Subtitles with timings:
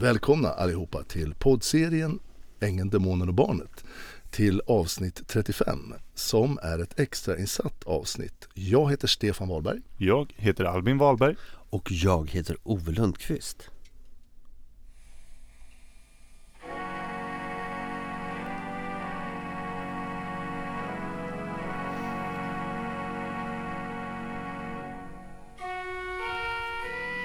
[0.00, 2.18] Välkomna allihopa till poddserien
[2.60, 3.84] Ängeln, Demonen och Barnet
[4.30, 8.48] till avsnitt 35 som är ett extrainsatt avsnitt.
[8.54, 9.80] Jag heter Stefan Wahlberg.
[9.96, 11.36] Jag heter Albin Wahlberg.
[11.70, 13.70] Och jag heter Ove Lundqvist.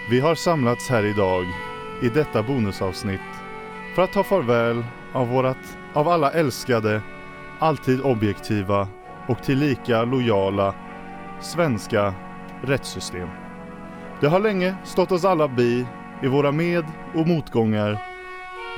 [0.09, 1.45] Vi har samlats här idag
[2.01, 3.21] i detta bonusavsnitt
[3.95, 7.01] för att ta farväl av vårat, av alla älskade,
[7.59, 8.87] alltid objektiva
[9.27, 10.75] och tillika lojala
[11.41, 12.13] svenska
[12.61, 13.29] rättssystem.
[14.19, 15.85] Det har länge stått oss alla bi
[16.23, 17.97] i våra med och motgångar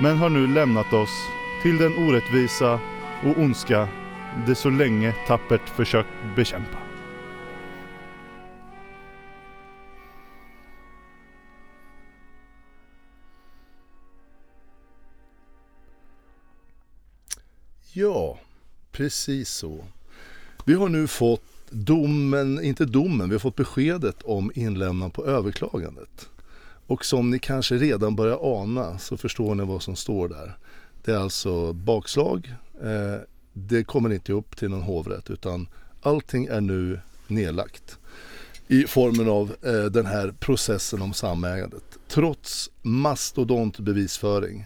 [0.02, 1.27] men har nu lämnat oss
[1.63, 2.80] till den orättvisa
[3.23, 3.88] och ondska
[4.45, 6.87] det så länge tappert försökt bekämpa.
[18.00, 18.40] Ja,
[18.92, 19.86] precis så.
[20.66, 26.30] Vi har nu fått domen, inte domen, vi har fått beskedet om inlämnan på överklagandet.
[26.88, 30.58] Och som ni kanske redan börjar ana så förstår ni vad som står där.
[31.04, 32.56] Det är alltså bakslag.
[32.81, 33.22] Eh,
[33.54, 35.67] det kommer inte upp till någon hovrätt utan
[36.02, 37.98] allting är nu nedlagt
[38.67, 42.00] i formen av eh, den här processen om samägandet.
[42.08, 44.66] Trots mastodontbevisföring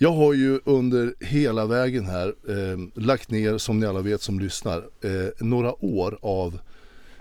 [0.00, 4.40] jag har ju under hela vägen här eh, lagt ner, som ni alla vet som
[4.40, 6.58] lyssnar, eh, några år av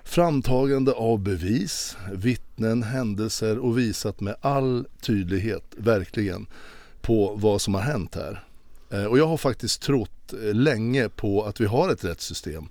[0.04, 6.46] framtagande av bevis, vittnen, händelser och visat med all tydlighet, verkligen,
[7.02, 8.44] på vad som har hänt här.
[8.90, 12.68] Eh, och jag har faktiskt trott eh, länge på att vi har ett rättssystem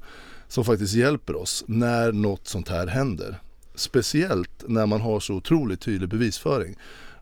[0.49, 3.41] som faktiskt hjälper oss när något sånt här händer.
[3.75, 6.77] Speciellt när man har så otroligt tydlig bevisföring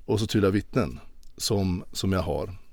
[0.05, 1.01] och så tydliga vittnen
[1.37, 2.64] som, som jag har.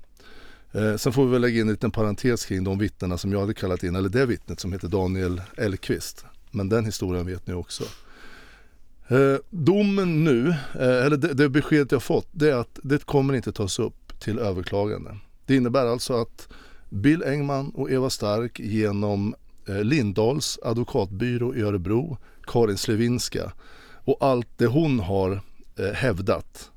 [0.72, 3.40] Eh, sen får vi väl lägga in en liten parentes kring de vittnena som jag
[3.40, 6.24] hade kallat in, eller det vittnet som heter Daniel Elkvist.
[6.50, 7.84] Men den historien vet ni också.
[9.08, 13.34] Eh, domen nu, eh, eller det, det beskedet jag fått, det är att det kommer
[13.34, 15.16] inte tas upp till överklagande.
[15.46, 16.48] Det innebär alltså att
[16.90, 19.34] Bill Engman och Eva Stark genom
[19.68, 23.52] eh, Lindahls advokatbyrå i Örebro, Karin Slevinska
[24.04, 25.40] och allt det hon har
[25.78, 26.70] eh, hävdat.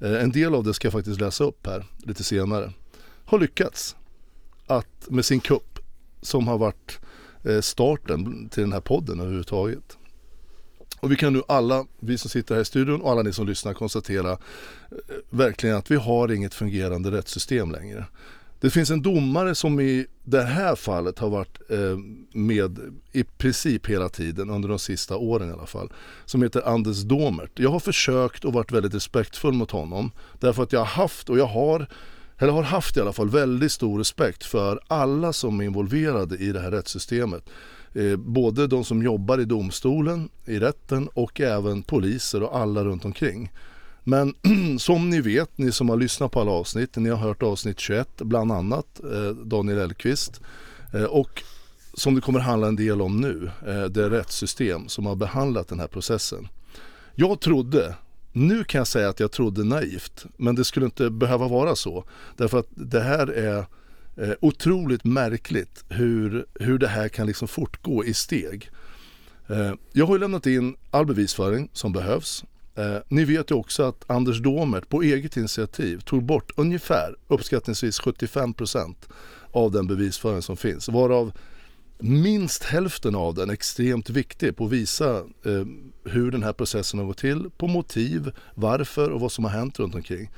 [0.00, 2.72] Eh, en del av det ska jag faktiskt läsa upp här lite senare
[3.32, 3.96] har lyckats
[4.66, 5.78] att med sin kupp
[6.22, 7.00] som har varit
[7.44, 9.98] eh, starten till den här podden överhuvudtaget.
[11.00, 13.46] Och vi kan nu alla, vi som sitter här i studion och alla ni som
[13.46, 14.38] lyssnar konstatera eh,
[15.30, 18.04] verkligen att vi har inget fungerande rättssystem längre.
[18.60, 21.98] Det finns en domare som i det här fallet har varit eh,
[22.32, 22.78] med
[23.12, 25.92] i princip hela tiden, under de sista åren i alla fall,
[26.24, 27.58] som heter Anders Domert.
[27.58, 30.10] Jag har försökt och varit väldigt respektfull mot honom
[30.40, 31.86] därför att jag har haft och jag har
[32.38, 36.52] eller har haft i alla fall väldigt stor respekt för alla som är involverade i
[36.52, 37.50] det här rättssystemet.
[37.94, 43.04] Eh, både de som jobbar i domstolen, i rätten och även poliser och alla runt
[43.04, 43.50] omkring.
[44.04, 44.34] Men
[44.78, 48.08] som ni vet, ni som har lyssnat på alla avsnitt, ni har hört avsnitt 21
[48.16, 50.40] bland annat, eh, Daniel Elkvist.
[50.94, 51.42] Eh, och
[51.94, 55.80] som det kommer handla en del om nu, eh, det rättssystem som har behandlat den
[55.80, 56.48] här processen.
[57.14, 57.94] Jag trodde
[58.32, 62.04] nu kan jag säga att jag trodde naivt, men det skulle inte behöva vara så.
[62.36, 63.66] Därför att det här är
[64.16, 68.70] eh, otroligt märkligt hur, hur det här kan liksom fortgå i steg.
[69.48, 72.44] Eh, jag har ju lämnat in all bevisföring som behövs.
[72.74, 78.00] Eh, ni vet ju också att Anders Domert på eget initiativ tog bort ungefär uppskattningsvis
[78.00, 78.94] 75%
[79.52, 80.88] av den bevisföring som finns.
[80.88, 81.32] Varav
[81.98, 85.64] minst hälften av den extremt viktig på att visa eh,
[86.04, 89.78] hur den här processen har gått till, på motiv, varför och vad som har hänt
[89.78, 90.30] runt omkring.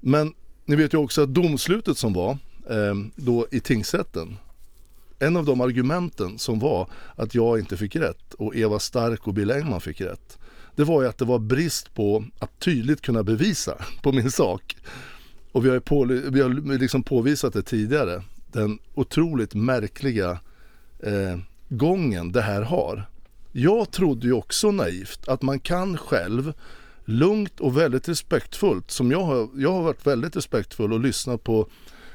[0.00, 0.34] Men
[0.64, 2.30] ni vet ju också att domslutet som var
[2.70, 4.36] eh, då i tingsrätten,
[5.18, 9.34] en av de argumenten som var att jag inte fick rätt och Eva Stark och
[9.34, 10.38] Bill Engman fick rätt.
[10.76, 14.76] Det var ju att det var brist på att tydligt kunna bevisa på min sak.
[15.52, 18.22] Och vi har, på, vi har liksom påvisat det tidigare.
[18.52, 20.38] Den otroligt märkliga
[21.02, 21.38] eh,
[21.68, 23.06] gången det här har.
[23.52, 26.52] Jag trodde ju också naivt att man kan själv
[27.04, 31.68] lugnt och väldigt respektfullt, som jag har, jag har varit väldigt respektfull och lyssnat på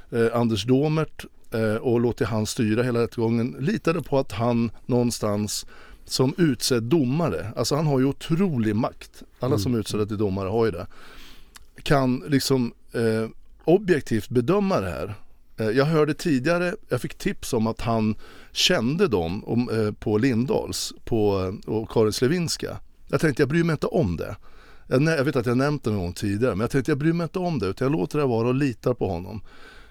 [0.09, 5.65] eh, Anders Domert eh, och låtit han styra hela rättegången, litade på att han någonstans
[6.05, 9.59] som utsedd domare, alltså han har ju otrolig makt, alla mm.
[9.59, 10.87] som är utsedda till domare har ju det,
[11.83, 13.29] kan liksom eh,
[13.63, 15.15] objektivt bedöma det här
[15.57, 18.15] Eh, jag hörde tidigare, jag fick tips om att han
[18.56, 22.80] kände dem om, eh, på Lindahls på, eh, och Karin Slevinska.
[23.07, 24.36] Jag tänkte jag bryr mig inte om det.
[24.88, 27.13] Jag, jag vet att jag nämnt det någon gång tidigare men jag tänkte jag bryr
[27.13, 29.42] mig inte om det utan jag låter det vara och litar på honom.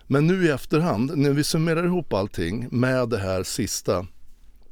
[0.07, 4.07] Men nu i efterhand, när vi summerar ihop allting med det här sista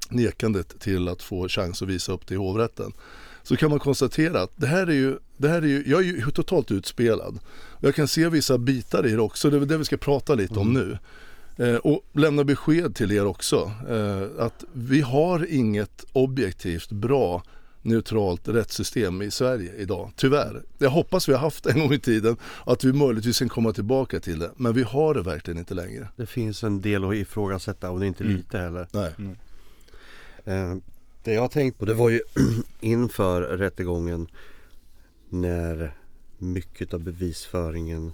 [0.09, 2.93] nekandet till att få chans att visa upp det i hovrätten
[3.43, 6.05] så kan man konstatera att det här är ju, det här är ju jag är
[6.05, 7.39] ju totalt utspelad.
[7.81, 10.59] Jag kan se vissa bitar i det också, det är det vi ska prata lite
[10.59, 10.99] om nu.
[11.57, 17.43] Eh, och lämna besked till er också eh, att vi har inget objektivt bra
[17.83, 20.63] neutralt rättssystem i Sverige idag, tyvärr.
[20.79, 23.49] Jag hoppas vi har haft det en gång i tiden och att vi möjligtvis kan
[23.49, 26.09] komma tillbaka till det, men vi har det verkligen inte längre.
[26.17, 28.37] Det finns en del att ifrågasätta och det är inte Mm.
[28.37, 28.87] lite heller.
[28.93, 29.13] Nej.
[30.45, 30.77] Eh,
[31.25, 32.21] det jag har tänkt på det var ju
[32.81, 34.27] inför rättegången
[35.29, 35.95] när
[36.39, 38.13] mycket av bevisföringen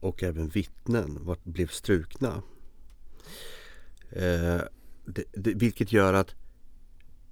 [0.00, 2.42] och även vittnen var, blev strukna.
[4.10, 4.60] Eh,
[5.04, 6.34] det, det, vilket gör att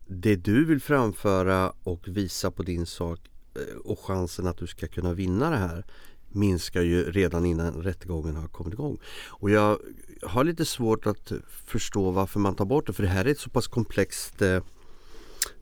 [0.06, 3.20] det du vill framföra och visa på din sak
[3.54, 5.84] eh, och chansen att du ska kunna vinna det här
[6.28, 8.98] minskar ju redan innan rättegången har kommit igång.
[9.28, 9.78] Och jag
[10.22, 13.38] har lite svårt att förstå varför man tar bort det för det här är ett
[13.38, 14.62] så pass komplext eh,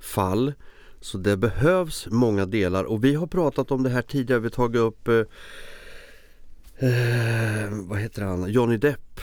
[0.00, 0.52] fall
[1.00, 4.40] så det behövs många delar och vi har pratat om det här tidigare.
[4.40, 5.22] Vi har tagit upp eh,
[6.78, 8.52] eh, vad heter han?
[8.52, 9.20] Johnny Depp.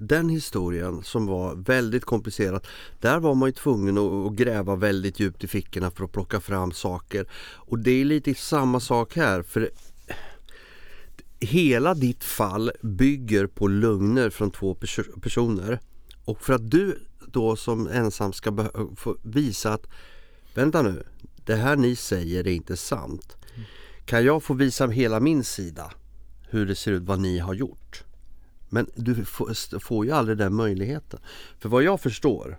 [0.00, 2.66] Den historien som var väldigt komplicerad.
[3.00, 6.40] Där var man ju tvungen att, att gräva väldigt djupt i fickorna för att plocka
[6.40, 7.26] fram saker.
[7.54, 9.42] Och det är lite samma sak här.
[9.42, 9.70] För
[11.40, 15.80] hela ditt fall bygger på lögner från två perso- personer.
[16.24, 19.86] Och för att du då som ensam ska få visa att
[20.54, 21.02] vänta nu,
[21.44, 23.36] det här ni säger är inte sant.
[24.04, 25.92] Kan jag få visa hela min sida
[26.54, 28.04] hur det ser ut, vad ni har gjort?
[28.68, 29.24] Men du
[29.80, 31.20] får, ju aldrig den möjligheten.
[31.58, 32.58] För vad jag förstår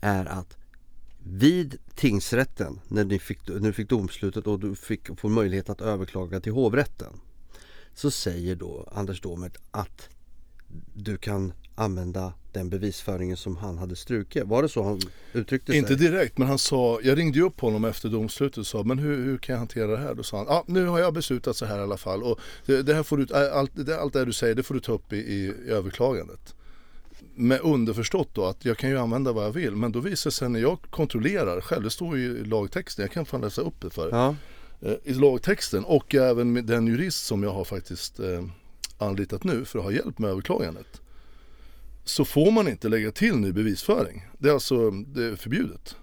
[0.00, 0.56] är att
[1.18, 5.80] vid tingsrätten, när du fick, när du fick domslutet och du fick få möjlighet att
[5.80, 7.12] överklaga till hovrätten
[7.94, 10.08] så säger då Anders Domert att
[10.94, 14.44] du kan använda den bevisföringen som han hade strukit.
[14.44, 15.00] Var det så han
[15.32, 15.78] uttryckte sig?
[15.78, 18.98] Inte direkt, men han sa, jag ringde ju upp honom efter domslutet och sa, men
[18.98, 20.14] hur, hur kan jag hantera det här?
[20.14, 22.82] Då sa han, ja nu har jag beslutat så här i alla fall och det,
[22.82, 25.12] det här får du, allt, det, allt det du säger det får du ta upp
[25.12, 26.54] i, i överklagandet.
[27.34, 30.34] Med underförstått då att jag kan ju använda vad jag vill, men då visar det
[30.34, 33.80] sig när jag kontrollerar själv, det står ju i lagtexten, jag kan fan läsa upp
[33.80, 34.08] det för.
[34.10, 34.34] Ja,
[34.80, 38.44] Eh, i lagtexten och även med den jurist som jag har faktiskt eh,
[38.98, 41.00] anlitat nu för att ha hjälp med överklagandet.
[42.06, 44.26] Så får man inte lägga till ny bevisföring.
[44.38, 45.96] Det är alltså det är förbjudet.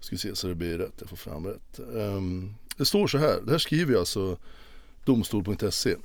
[0.00, 1.78] Ska vi se så det blir rätt, jag får fram rätt.
[1.78, 4.38] Um, det står så här, det här skriver jag alltså
[5.04, 5.96] domstol.se.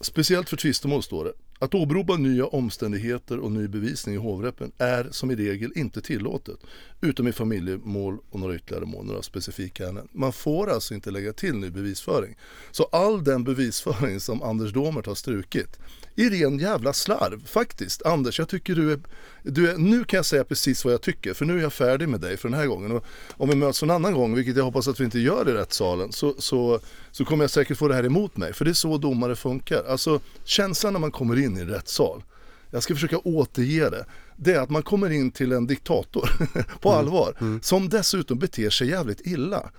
[0.00, 1.32] Speciellt för tvistemål står det.
[1.62, 6.58] Att åberopa nya omständigheter och ny bevisning i hovrätten är som i regel inte tillåtet.
[7.00, 10.08] Utom i familjemål och några ytterligare mål, några specifika ärenden.
[10.12, 12.36] Man får alltså inte lägga till ny bevisföring.
[12.70, 15.78] Så all den bevisföring som Anders Domert har strukit
[16.14, 18.06] i ren jävla slarv faktiskt.
[18.06, 19.00] Anders, jag tycker du är,
[19.42, 22.20] du nu kan jag säga precis vad jag tycker för nu är jag färdig med
[22.20, 22.92] dig för den här gången.
[22.92, 25.52] Och om vi möts en annan gång, vilket jag hoppas att vi inte gör i
[25.52, 28.52] rättssalen, så, så, så kommer jag säkert få det här emot mig.
[28.52, 29.84] För det är så domare funkar.
[29.88, 32.22] Alltså känslan när man kommer in i en rättssal,
[32.70, 34.04] jag ska försöka återge det,
[34.36, 36.30] det är att man kommer in till en diktator
[36.80, 39.70] på allvar, som dessutom beter sig jävligt illa.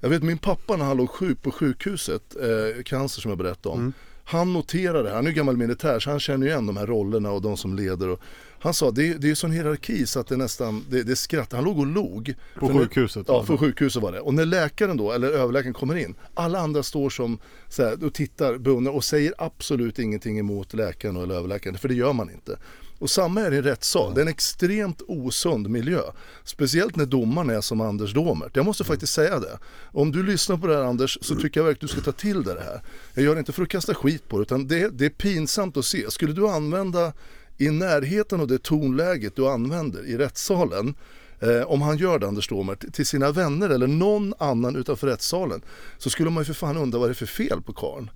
[0.00, 3.74] Jag vet min pappa när han låg sjuk på sjukhuset, eh, cancer som jag berättade
[3.74, 3.92] om.
[4.28, 7.30] Han noterade, han är ju gammal militär så han känner ju igen de här rollerna
[7.30, 8.08] och de som leder.
[8.08, 8.20] Och
[8.58, 11.56] han sa det, är- det är sån hierarki så att det nästan, det, det skrattar.
[11.56, 12.34] Han låg och log.
[12.58, 13.24] På sjukhuset?
[13.28, 13.52] Ja, alltså.
[13.52, 14.20] på sjukhuset var det.
[14.20, 18.14] Och när läkaren då, eller överläkaren kommer in, alla andra står som så här, och
[18.14, 22.58] tittar, beundrar och säger absolut ingenting emot läkaren eller överläkaren, för det gör man inte.
[22.98, 26.00] Och samma är det i en rättssal, det är en extremt osund miljö.
[26.44, 28.56] Speciellt när domaren är som Anders Domert.
[28.56, 29.58] Jag måste faktiskt säga det.
[29.92, 32.18] Om du lyssnar på det här Anders, så tycker jag verkligen att du ska ta
[32.18, 32.82] till dig det här.
[33.14, 35.76] Jag gör det inte för att kasta skit på det, utan det, det är pinsamt
[35.76, 36.10] att se.
[36.10, 37.12] Skulle du använda
[37.58, 40.94] i närheten av det tonläget du använder i rättssalen
[41.40, 45.62] Eh, om han gör det, Anders Domert, till sina vänner eller någon annan utanför rättssalen
[45.98, 48.10] så skulle man ju för fan undra vad det är för fel på karln.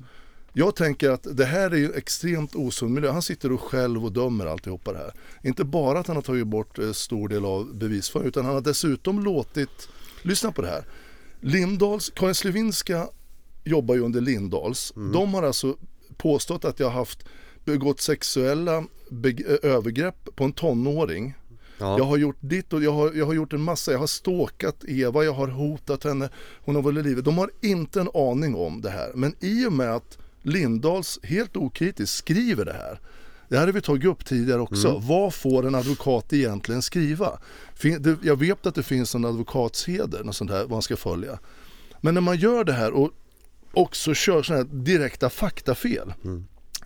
[0.53, 3.11] Jag tänker att det här är ju extremt osund miljö.
[3.11, 5.13] Han sitter och själv och dömer alltihopa det här.
[5.43, 8.61] Inte bara att han har tagit bort eh, stor del av bevisföringen utan han har
[8.61, 9.89] dessutom låtit,
[10.23, 10.85] lyssna på det här,
[11.41, 13.09] Lindahls, Karin Slevinska
[13.65, 14.93] jobbar ju under Lindahls.
[15.13, 15.77] De har alltså
[16.17, 17.25] påstått att jag har haft
[17.65, 21.35] begått sexuella beg- eh, övergrepp på en tonåring
[21.81, 21.99] ja.
[21.99, 24.85] jag har gjort ditt och jag har, jag har gjort en massa, jag har ståkat
[24.89, 26.29] Eva, jag har hotat henne,
[26.65, 27.25] hon har varit i livet.
[27.25, 29.13] De har inte en aning om det här.
[29.15, 33.01] Men i och med att Lindahls helt okritiskt skriver det här,
[33.49, 34.99] det här har vi tagit upp tidigare också.
[34.99, 37.39] Vad får en advokat egentligen skriva?
[38.23, 41.39] Jag vet att det finns en advokatsheder, något sånt här, vad man ska följa.
[42.01, 43.11] Men när man gör det här och
[43.73, 46.13] också kör sådana här direkta faktafel.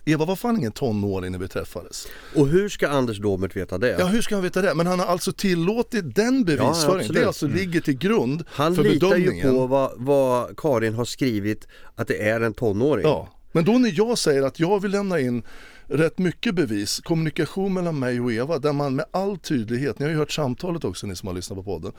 [0.05, 2.07] Eva var fan ingen tonåring när vi träffades.
[2.35, 3.95] Och hur ska Anders Domert veta det?
[3.99, 4.75] Ja hur ska han veta det?
[4.75, 6.99] Men han har alltså tillåtit den bevisföringen.
[6.99, 7.21] absolut.
[7.21, 9.55] det alltså ligger till grund Han för litar ju bedömningen.
[9.55, 13.05] på vad, vad Karin har skrivit att det är en tonåring.
[13.05, 15.43] Ja, men då när jag säger att jag vill lämna in
[15.87, 20.11] rätt mycket bevis, kommunikation mellan mig och Eva, där man med all tydlighet, ni har
[20.11, 21.91] ju hört samtalet också ni som har lyssnat på podden,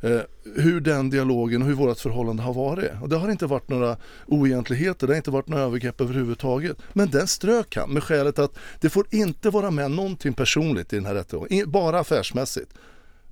[0.00, 0.20] eh,
[0.56, 2.90] hur den dialogen och hur vårt förhållande har varit.
[3.02, 3.96] Och det har inte varit några
[4.26, 6.76] oegentligheter, det har inte varit några övergrepp överhuvudtaget.
[6.92, 10.96] Men den strök han med skälet att det får inte vara med någonting personligt i
[10.96, 12.70] den här rättegången, bara affärsmässigt.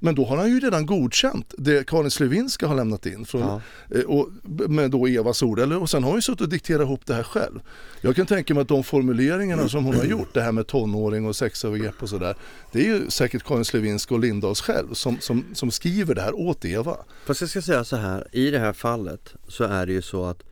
[0.04, 3.61] Men då har han ju redan godkänt det Karin Slevinska har lämnat in från, Ja.
[3.99, 4.28] eh, och,
[4.71, 5.59] med då Evas ord.
[5.59, 7.61] Eller, och sen har hon ju suttit och dikterat ihop det här själv.
[8.00, 11.26] Jag kan tänka mig att de formuleringarna som hon har gjort, det här med tonåring
[11.26, 12.35] och sexövergrepp och sådär.
[12.73, 16.35] Det är ju säkert Karin Slevinska och Lindahls själv som, som, som skriver det här
[16.35, 16.97] åt Eva.
[17.26, 20.25] Fast jag ska säga så här, i det här fallet så är det ju så
[20.25, 20.42] att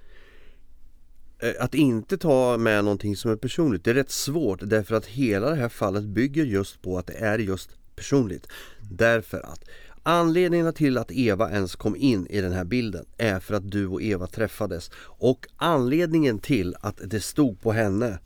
[1.43, 5.07] eh, att inte ta med någonting som är personligt, det är rätt svårt därför att
[5.07, 8.47] hela det här fallet bygger just på att det är just personligt.
[8.91, 9.65] Därför att
[10.03, 13.87] anledningen till att Eva ens kom in i den här bilden är för att du
[13.87, 18.19] och Eva träffades och anledningen till att det stod på henne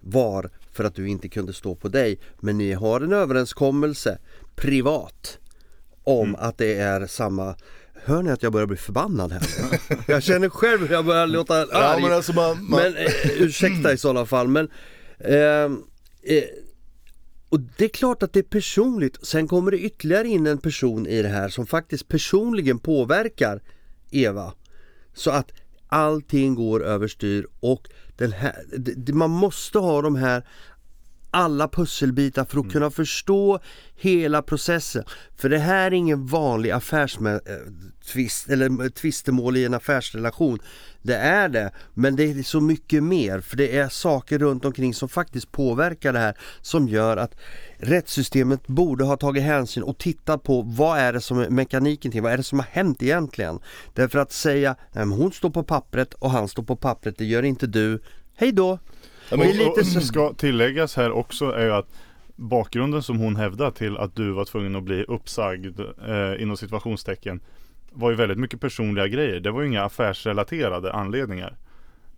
[0.00, 4.18] var för att du inte kunde stå på dig men ni har en överenskommelse
[4.54, 5.38] privat
[6.04, 7.54] om att det är samma
[8.04, 9.42] Hör ni att jag börjar bli förbannad här?
[10.06, 11.68] jag känner själv hur jag börjar låta arg.
[11.72, 14.68] Ja, men alltså man, man, Men eh, ursäkta i sådana fall men
[15.18, 15.82] ehm,
[16.22, 16.44] eh,
[17.50, 19.26] och det är klart att det är personligt.
[19.26, 23.62] Sen kommer det ytterligare in en person i det här som faktiskt personligen påverkar
[24.10, 24.54] Eva.
[25.14, 25.52] Så att
[25.88, 28.54] allting går överstyr och den här,
[29.12, 30.46] man måste ha de här
[31.30, 33.60] alla pusselbitar för att kunna förstå
[33.96, 35.04] hela processen.
[35.36, 40.58] För det här är ingen vanlig affärstvist eller tvistemål i en affärsrelation.
[41.02, 44.94] Det är det, men det är så mycket mer för det är saker runt omkring
[44.94, 47.34] som faktiskt påverkar det här som gör att
[47.78, 52.22] rättssystemet borde ha tagit hänsyn och tittat på vad är det som är mekaniken till,
[52.22, 53.60] vad är det som har hänt egentligen?
[53.94, 57.24] Därför att säga, nej men hon står på pappret och han står på pappret, det
[57.24, 58.02] gör inte du.
[58.34, 58.78] Hej då!
[59.30, 61.88] Ja, Det men- är lite och, så- och ska tilläggas här också är ju att
[62.36, 67.40] bakgrunden som hon hävdar till att du var tvungen att bli uppsagd eh, inom situationstecken
[67.92, 69.40] var ju väldigt mycket personliga grejer.
[69.40, 71.56] Det var ju inga affärsrelaterade anledningar.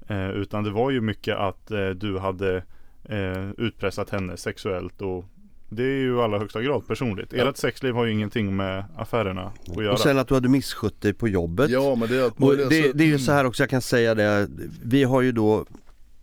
[0.09, 2.57] Eh, utan det var ju mycket att eh, du hade
[3.05, 5.25] eh, utpressat henne sexuellt och
[5.69, 7.33] det är ju i allra högsta grad personligt.
[7.33, 9.93] Ert sexliv har ju ingenting med affärerna att göra.
[9.93, 11.71] Och sen att du hade misskött dig på jobbet.
[11.71, 13.71] ja men det är att Och alltså- det, det är ju så här också, jag
[13.71, 14.49] kan säga det,
[14.85, 15.67] vi har ju då,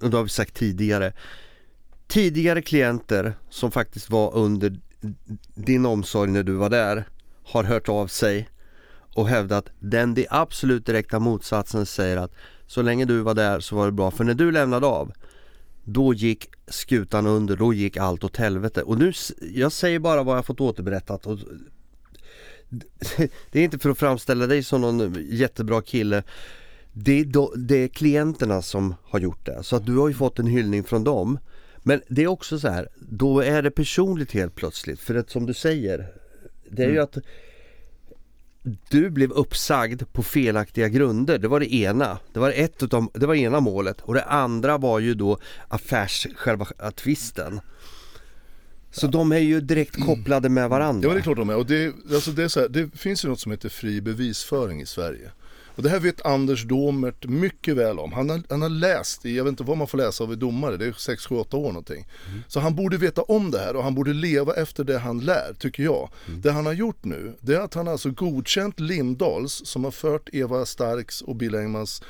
[0.01, 1.13] och det har vi sagt tidigare,
[2.07, 4.79] tidigare klienter som faktiskt var under
[5.55, 7.07] din omsorg när du var där
[7.43, 8.49] har hört av sig
[9.15, 12.31] och hävdat den det absolut direkta motsatsen säger att
[12.67, 15.11] så länge du var där så var det bra för när du lämnade av
[15.83, 18.81] då gick skutan under, då gick allt åt helvete.
[18.81, 19.13] Och nu,
[19.53, 21.39] jag säger bara vad jag fått återberättat och
[23.51, 26.23] det är inte för att framställa dig som någon jättebra kille
[26.93, 30.13] det är, då, det är klienterna som har gjort det, så att du har ju
[30.13, 31.39] fått en hyllning från dem
[31.83, 35.45] Men det är också så här, då är det personligt helt plötsligt för att som
[35.45, 36.07] du säger
[36.69, 37.17] Det är ju att
[38.89, 42.19] du blev uppsagd på felaktiga grunder, det var det ena.
[42.33, 46.27] Det var ett utav, det var ena målet och det andra var ju då affärs,
[46.35, 46.65] själva
[46.95, 47.61] tvisten.
[48.91, 51.07] Så de är ju direkt kopplade med varandra.
[51.07, 51.55] Ja det är klart de är.
[51.55, 54.85] Och det, alltså det, är här, det finns ju något som heter fri bevisföring i
[54.85, 55.31] Sverige.
[55.79, 58.13] Och det här vet Anders Domert mycket väl om.
[58.13, 60.77] Han har, han har läst jag vet inte vad man får läsa av i domare,
[60.77, 62.07] det är 6, 7, 8 år någonting.
[62.47, 65.53] Så han borde veta om det här och han borde leva efter det han lär,
[65.59, 66.09] tycker jag.
[66.43, 70.29] Det han har gjort nu, det är att han alltså godkänt Lindahls, som har fört
[70.33, 72.01] Eva Starks och Bill Engmans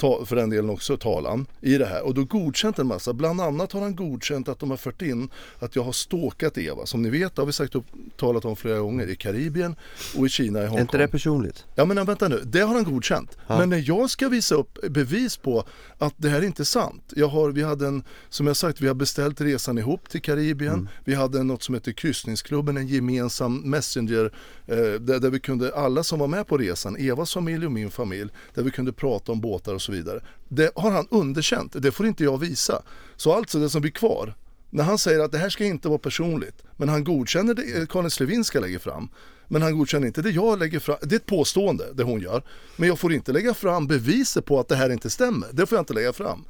[0.00, 3.12] för den delen också talan i det här och då godkänt en massa.
[3.12, 6.86] Bland annat har han godkänt att de har fört in att jag har stalkat Eva.
[6.86, 7.84] Som ni vet har vi sagt upp,
[8.16, 9.76] talat om flera gånger i Karibien
[10.16, 10.80] och i Kina i Är Hongkong.
[10.80, 11.64] inte det personligt?
[11.74, 13.38] Ja men vänta nu, det har han godkänt.
[13.48, 15.64] Men när jag ska visa upp bevis på
[15.98, 17.12] att det här är inte sant.
[17.16, 20.88] Jag har, vi hade en, som jag sagt, vi har beställt resan ihop till Karibien.
[21.04, 24.32] Vi hade något som heter kryssningsklubben, en gemensam messenger
[24.66, 27.90] eh, där, där vi kunde, alla som var med på resan, Evas familj och min
[27.90, 30.20] familj, där vi kunde prata om båtar och så vidare.
[30.48, 32.82] Det har han underkänt, det får inte jag visa.
[33.16, 34.34] Så alltså det som blir kvar,
[34.70, 37.86] när han säger att det här ska inte vara personligt, men han godkänner det eh,
[37.86, 39.08] Karin Slevinska lägger fram,
[39.48, 40.96] men han godkänner inte det jag lägger fram.
[41.02, 42.42] Det är ett påstående, det hon gör.
[42.76, 45.48] Men jag får inte lägga fram beviset på att det här inte stämmer.
[45.52, 46.44] Det får jag inte lägga fram.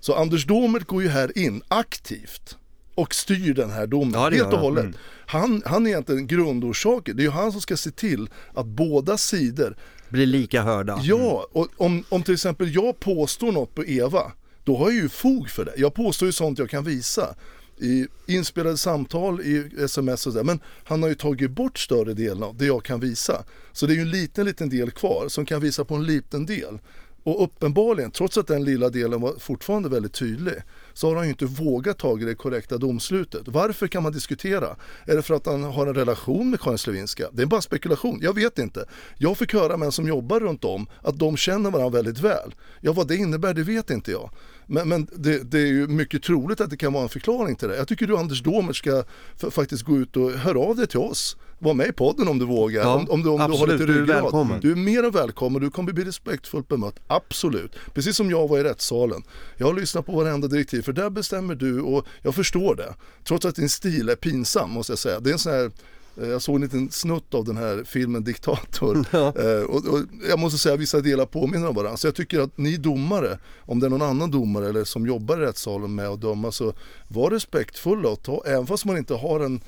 [0.00, 2.56] Så Anders Domert går ju här in aktivt
[2.94, 4.60] och styr den här domen Ja, helt och han.
[4.60, 4.96] hållet.
[5.26, 7.16] Han, han är egentligen grundorsaken.
[7.16, 9.76] Det är ju han som ska se till att båda sidor
[10.14, 11.00] blir lika hörda.
[11.02, 14.32] Ja, och om, om till exempel jag påstår något på Eva,
[14.64, 15.72] då har jag ju fog för det.
[15.76, 17.34] Jag påstår ju sånt jag kan visa
[17.78, 20.44] i inspelade samtal, i sms och sådär.
[20.44, 23.44] Men han har ju tagit bort större delen av det jag kan visa.
[23.72, 26.46] Så det är ju en liten, liten del kvar som kan visa på en liten
[26.46, 26.78] del.
[27.22, 30.54] Och uppenbarligen, trots att den lilla delen var fortfarande väldigt tydlig,
[30.94, 33.42] så har han ju inte vågat ta det korrekta domslutet.
[33.46, 34.76] Varför kan man diskutera?
[35.06, 37.28] Är det för att han har en relation med Karin Slevinska?
[37.32, 38.84] Det är bara spekulation, jag vet inte.
[39.18, 42.54] Jag fick höra män som jobbar runt om att de känner varandra väldigt väl.
[42.80, 44.30] Ja, vad det innebär, det vet inte jag.
[44.66, 47.68] Men, men det, det, är ju mycket troligt att det kan vara en förklaring till
[47.68, 47.76] det.
[47.76, 49.04] Jag tycker du Anders Domer ska
[49.50, 51.36] faktiskt gå ut och höra av dig till oss.
[51.58, 52.82] Var med i podden om du vågar.
[52.82, 54.22] Ja, om, om, du, om absolut, du har lite du är ryggrad.
[54.22, 54.60] välkommen.
[54.60, 57.76] Du är mer än välkommen, du kommer bli respektfullt bemött, absolut.
[57.94, 59.22] Precis som jag var i rättssalen.
[59.56, 62.94] Jag har lyssnat på varenda direktiv, för där bestämmer du och jag förstår det.
[63.24, 65.20] Trots att din stil är pinsam måste jag säga.
[65.20, 65.70] Det är en sån här
[66.16, 69.32] jag såg en liten snutt av den här filmen Diktator Ja.
[69.38, 71.96] Eh, och, och jag måste säga att vissa delar påminner om varandra.
[71.96, 75.38] Så jag tycker att ni domare, om det är någon annan domare eller som jobbar
[75.38, 76.72] i rättssalen med att döma så
[77.08, 79.60] var respektfulla och ta, även fast man inte har en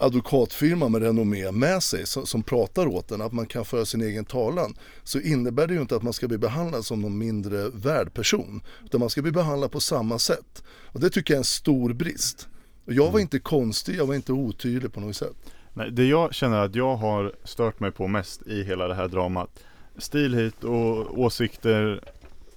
[0.00, 4.02] advokatfirma med renommé med sig som, som pratar åt en, att man kan föra sin
[4.02, 7.68] egen talan, så innebär det ju inte att man ska bli behandlad som någon mindre
[7.68, 10.62] värd person, utan man ska bli behandlad på samma sätt.
[10.68, 12.48] Och det tycker jag är en stor brist.
[12.86, 15.36] Och jag var inte konstig, jag var inte otydlig på något sätt.
[15.78, 19.08] Nej, det jag känner att jag har stört mig på mest i hela det här
[19.08, 19.64] dramat
[19.98, 22.00] Stil hit och åsikter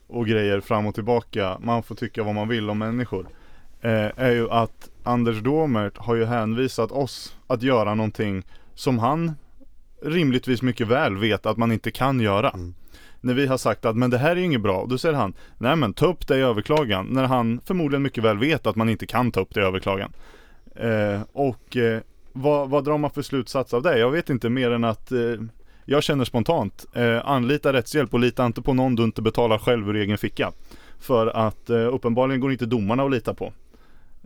[0.08, 3.28] och grejer fram och tillbaka Man får tycka vad man vill om människor
[3.82, 8.44] eh, Är ju att Anders Domert har ju hänvisat oss att göra någonting
[8.76, 9.32] som han
[10.02, 12.56] rimligtvis mycket väl vet att man inte kan göra.
[13.22, 15.34] När vi har sagt att men det här är ju inget bra, då säger han
[15.58, 18.90] Nej men ta upp det i överklagan När han förmodligen mycket väl vet att man
[18.90, 20.14] inte kan ta upp det i överklagan.
[20.76, 22.02] Eh, Och eh,
[22.42, 24.00] vad, vad drar man för slutsats av det?
[24.00, 25.20] Jag vet inte mer än att eh,
[25.86, 29.90] jag känner spontant, eh, anlita rättshjälp och lita inte på någon du inte betalar själv
[29.90, 30.52] ur egen ficka.
[31.00, 33.54] För att eh, uppenbarligen går inte domarna att lita på.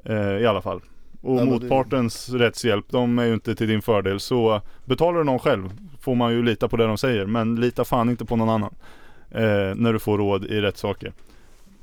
[0.05, 0.81] Eh, I alla fall.
[1.21, 4.19] Och Ja, men det- motpartens rättshjälp, de är ju inte till din fördel.
[4.19, 7.25] Så betalar du någon själv får man ju lita på det de säger.
[7.25, 8.73] Men lita fan inte på någon annan.
[9.31, 11.13] Eh, när du får råd i rättssaker.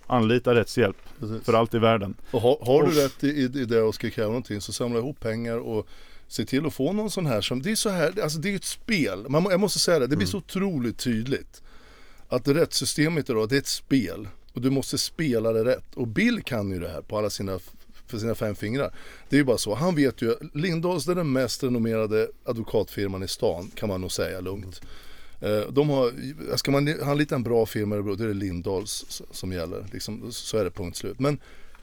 [0.07, 1.45] Anlita rättshjälp, Precis.
[1.45, 2.15] för allt i världen.
[2.31, 4.73] Och har, har Och- du rätt i, i, i det och ska kräva någonting så
[4.73, 5.87] samla ihop pengar och
[6.31, 8.57] se till att få någon sån här som, det är så här, alltså det är
[8.57, 9.29] ett spel.
[9.29, 11.63] Man, jag måste säga det, det blir så otroligt tydligt.
[12.29, 14.29] Att rättssystemet idag, det är ett spel.
[14.53, 15.95] Och du måste spela det rätt.
[15.95, 17.59] Och Bill kan ju det här på alla sina,
[18.07, 18.95] för sina fem fingrar.
[19.29, 23.29] Det är ju bara så, han vet ju, Lindahls är den mest renommerade advokatfirman i
[23.29, 24.81] stan kan man nog säga lugnt.
[25.41, 26.13] Eh, De har,
[26.57, 29.87] ska man ha en bra firma då är det Lindahls som gäller.
[29.93, 31.21] Liksom, så är det punkt slut.
[31.21, 31.39] Men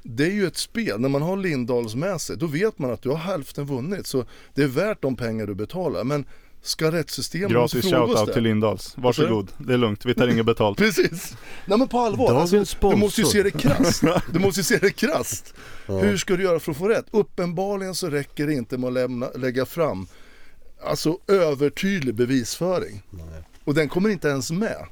[0.09, 3.01] det är ju ett spel, när man har Lindahls med sig, då vet man att
[3.01, 4.07] du har hälften vunnit.
[4.07, 6.03] Så det är värt de pengar du betalar.
[6.03, 6.25] Men
[6.61, 8.93] ska rättssystemet, Gratis fråga oss shoutout till Lindahls.
[8.97, 10.05] Varsågod, det är lugnt.
[10.05, 10.77] Vi tar inget betalt.
[10.77, 11.37] Precis.
[11.65, 14.03] Nej men på allvar, alltså, du måste ju se det krasst.
[14.33, 15.53] Du måste ju se det krasst.
[15.87, 17.05] Hur ska du göra för att få rätt?
[17.11, 20.07] Uppenbarligen så räcker det inte med att lämna, lägga fram
[20.83, 23.01] alltså övertydlig bevisföring.
[23.63, 24.85] Och den kommer inte ens med.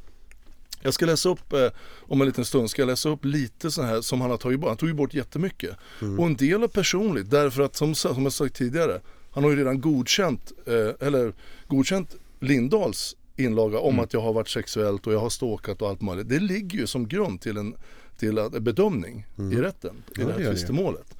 [0.85, 1.67] Jag ska läsa upp, eh,
[1.99, 4.59] om en liten stund, ska jag läsa upp lite så här som han har tagit
[4.59, 4.67] bort.
[4.67, 5.77] Han tog ju bort jättemycket.
[6.19, 9.57] Och en del är personligt därför att som, som jag sagt tidigare, han har ju
[9.57, 11.33] redan godkänt, eh, eller
[11.67, 16.01] godkänt Lindahls inlaga om att jag har varit sexuellt och jag har stalkat och allt
[16.01, 16.29] möjligt.
[16.29, 17.75] Det ligger ju som grund till en,
[18.17, 21.15] till en bedömning i rätten, i Ja, det här tvistemålet.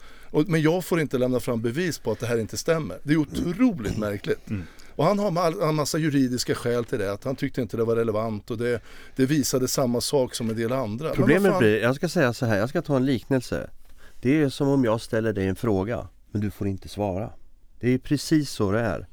[0.48, 2.98] Men jag får inte lämna fram bevis på att det här inte stämmer.
[3.04, 4.50] Det är otroligt märkligt.
[4.96, 7.12] Och han har en massa juridiska skäl till det.
[7.12, 8.82] Att han tyckte inte det var relevant och det,
[9.16, 11.10] det visade samma sak som en del andra.
[11.10, 13.70] Problemet fan- blir, jag ska säga så här, jag ska ta en liknelse.
[14.22, 17.30] Det är som om jag ställer dig en fråga, men du får inte svara.
[17.80, 19.08] Det är precis så det är.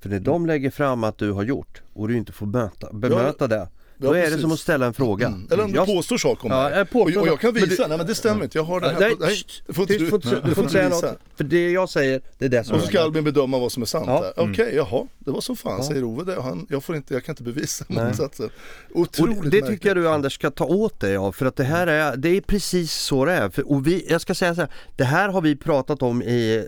[0.00, 3.46] För när de lägger fram att du har gjort och du inte får möta, bemöta
[3.46, 5.26] det, då är det som att ställa en fråga.
[5.26, 5.48] Mm.
[5.50, 7.16] Eller om du Jag- påstår saker om Ja, mig.
[7.16, 8.58] och, och jag kan Men visa, du- nej men det stämmer inte.
[8.58, 9.00] Jag har det här.
[9.00, 11.04] Nej, nej, shh, det får inte du får inte, du får inte säga något.
[11.36, 13.82] För det jag säger, det är det som Och så ska Albin bedöma vad som
[13.82, 14.20] är sant Ja.
[14.36, 14.50] där.
[14.50, 15.84] Okej, jaha, det var så fan Ja.
[15.88, 16.42] säger Ove det.
[16.42, 18.04] Han, jag, får inte, jag kan inte bevisa Nej.
[18.04, 18.50] motsatsen.
[18.94, 19.66] Och Otroligt det, det märkligt.
[19.66, 22.28] tycker jag du Anders ska ta åt dig av för att det här är, det
[22.28, 23.48] är precis så det är.
[23.50, 26.64] För, och vi, jag ska säga så här, det här har vi pratat om i,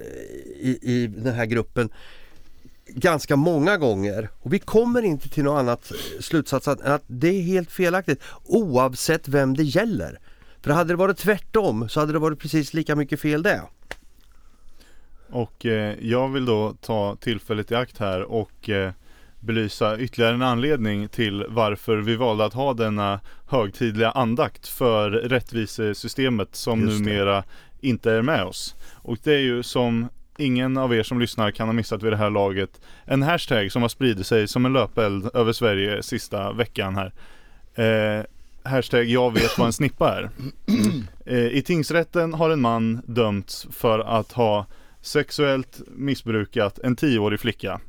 [0.61, 1.91] i, i den här gruppen
[3.01, 7.43] ganska många gånger och vi kommer inte till något annat slutsats än att det är
[7.43, 10.19] helt felaktigt oavsett vem det gäller.
[10.63, 13.63] För hade det varit tvärtom så hade det varit precis lika mycket fel det.
[15.31, 18.93] Och eh, jag vill då ta tillfället i akt här och eh,
[19.41, 26.57] belysa ytterligare en anledning till varför vi valde att ha denna högtidliga andakt för rättvisesystemet
[26.57, 27.05] som Just det.
[27.05, 27.45] numera
[27.81, 28.75] inte är med oss.
[28.95, 30.09] Och det är ju som
[30.39, 33.83] ingen av er som lyssnar kan ha missat vid det här laget en hashtag som
[33.83, 37.13] har spridit sig som en löpeld över Sverige sista veckan här.
[37.75, 38.25] Eh,
[38.63, 40.31] hashtag jag vet vad en snippa är.
[41.31, 44.67] Eh, I tingsrätten har en man dömts för att ha
[45.01, 47.81] sexuellt missbrukat en tioårig flicka.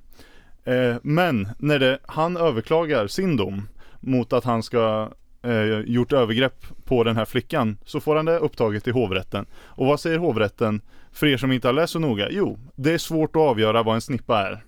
[0.63, 3.67] Eh, men när det, han överklagar sin dom
[3.99, 5.09] mot att han ska
[5.41, 9.45] eh, gjort övergrepp på den här flickan så får han det upptaget i hovrätten.
[9.53, 12.27] Och vad säger hovrätten för er som inte har läst så noga?
[12.31, 14.63] Jo, det är svårt att avgöra vad en snippa är.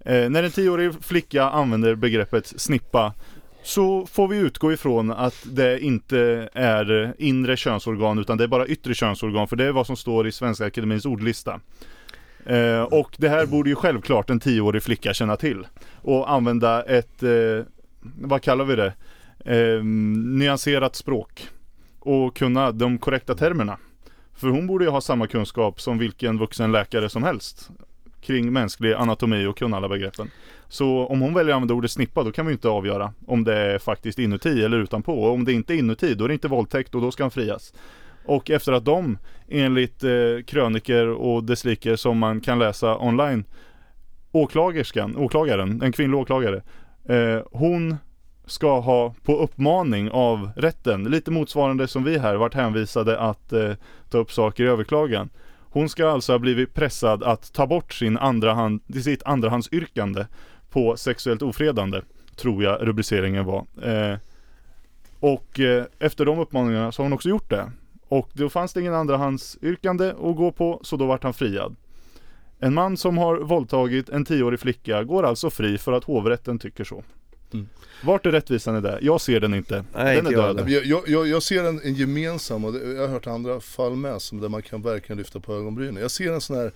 [0.00, 3.14] Eh, när en tioårig flicka använder begreppet snippa
[3.62, 8.66] så får vi utgå ifrån att det inte är inre könsorgan utan det är bara
[8.66, 11.60] yttre könsorgan för det är vad som står i Svenska Akademins ordlista.
[12.46, 15.66] Eh, och det här borde ju självklart en tioårig flicka känna till
[16.02, 17.64] och använda ett, eh,
[18.00, 18.92] vad kallar vi det,
[19.44, 21.48] eh, nyanserat språk
[21.98, 23.78] och kunna de korrekta termerna.
[24.34, 27.70] För hon borde ju ha samma kunskap som vilken vuxen läkare som helst
[28.20, 30.30] kring mänsklig anatomi och kunna alla begreppen.
[30.68, 33.54] Så om hon väljer att använda ordet snippa då kan vi inte avgöra om det
[33.54, 35.22] är faktiskt inuti eller utanpå.
[35.22, 37.30] Och om det inte är inuti då är det inte våldtäkt och då ska han
[37.30, 37.74] frias.
[38.24, 40.10] Och efter att de enligt eh,
[40.46, 43.44] kröniker och desliker som man kan läsa online
[44.32, 46.62] åklagerskan, åklagaren, en kvinnlig åklagare
[47.08, 47.96] eh, hon
[48.48, 53.72] ska ha på uppmaning av rätten, lite motsvarande som vi här varit hänvisade att eh,
[54.10, 55.30] ta upp saker i överklagan.
[55.70, 60.26] Hon ska alltså ha blivit pressad att ta bort sin andrahand, sitt andrahandsyrkande
[60.70, 62.00] på sexuellt ofredande,
[62.36, 63.66] tror jag rubriceringen var.
[63.82, 64.18] Eh,
[65.20, 67.72] och eh, efter de uppmaningarna så har hon också gjort det.
[68.08, 71.76] Och då fanns det ingen andrahandsyrkande att gå på, så då vart han friad.
[72.58, 76.84] En man som har våldtagit en tioårig flicka går alltså fri för att hovrätten tycker
[76.84, 77.02] så.
[77.52, 77.68] Mm.
[78.04, 78.98] Vart är rättvisan i det?
[79.02, 79.84] Jag ser den inte.
[79.94, 80.70] Nej, den är död.
[80.70, 84.22] Jag, jag, jag ser en, en gemensam, och det, jag har hört andra fall med,
[84.22, 86.02] som där man kan verkligen lyfta på ögonbrynen.
[86.02, 86.72] Jag ser en sån här,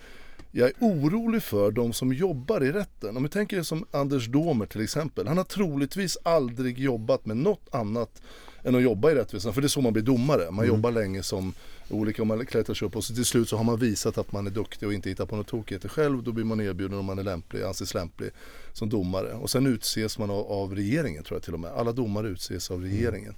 [0.50, 3.16] jag är orolig för de som jobbar i rätten.
[3.16, 5.28] Om vi tänker er som Anders Domer till exempel.
[5.28, 8.22] Han har troligtvis aldrig jobbat med något annat
[8.64, 9.54] än att jobba i rättvisan.
[9.54, 10.50] För det är så man blir domare.
[10.50, 11.54] Man jobbar länge som
[11.88, 14.32] olika, om man klättrar sig upp och så till slut så har man visat att
[14.32, 16.22] man är duktig och inte hittar på något tokigheter själv.
[16.22, 18.30] Då blir man erbjuden om man är lämplig, anses lämplig
[18.72, 19.32] som domare.
[19.32, 21.70] Och sen utses man av, av regeringen tror jag till och med.
[21.70, 23.34] Alla domare utses av regeringen.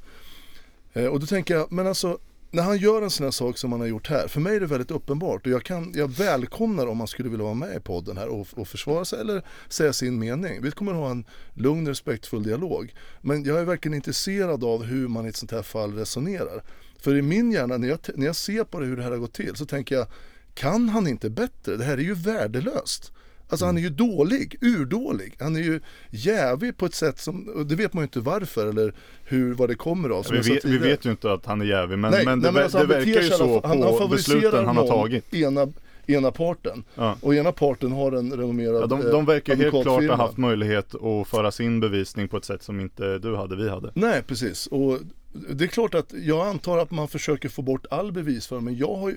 [0.93, 2.19] Eh, och då tänker jag, men alltså
[2.55, 4.61] när han gör en sån här sak som han har gjort här, för mig är
[4.61, 7.81] det väldigt uppenbart och jag, kan, jag välkomnar om man skulle vilja vara med i
[7.81, 10.63] podden här och, och försvara sig eller säga sin mening.
[10.63, 12.95] Vi kommer att ha en lugn respektfull dialog.
[13.21, 16.63] Men jag är verkligen intresserad av hur man i ett sånt här fall resonerar.
[16.99, 19.19] För i min hjärna, när jag, när jag ser på det, hur det här har
[19.19, 20.07] gått till, så tänker jag,
[20.55, 21.77] kan han inte bättre?
[21.77, 23.13] Det här är ju värdelöst.
[23.49, 25.35] Alltså han är ju dålig, urdålig.
[25.41, 25.81] Han är ju
[26.11, 29.75] jävig på ett sätt som, det vet man ju inte varför eller hur, vad det
[29.75, 30.27] kommer av.
[30.31, 32.53] Vi vet, vi vet ju inte att han är jävig men, Nej, men det, nej,
[32.55, 35.35] men alltså, det han verkar ju så han- han på favoriserar besluten han har tagit.
[35.35, 35.69] Ena,
[36.07, 36.85] ena parten.
[36.95, 37.17] Ja.
[37.21, 40.37] Och ena parten har en renommerad Ja, de, eh, de verkar helt klart ha haft
[40.37, 43.91] möjlighet att föra sin bevisning på ett sätt som inte du hade, vi hade.
[43.95, 44.67] Nej, precis.
[44.67, 44.99] Och
[45.35, 48.95] det är klart att jag antar att man försöker få bort all bevisföring men jag,
[48.95, 49.15] har,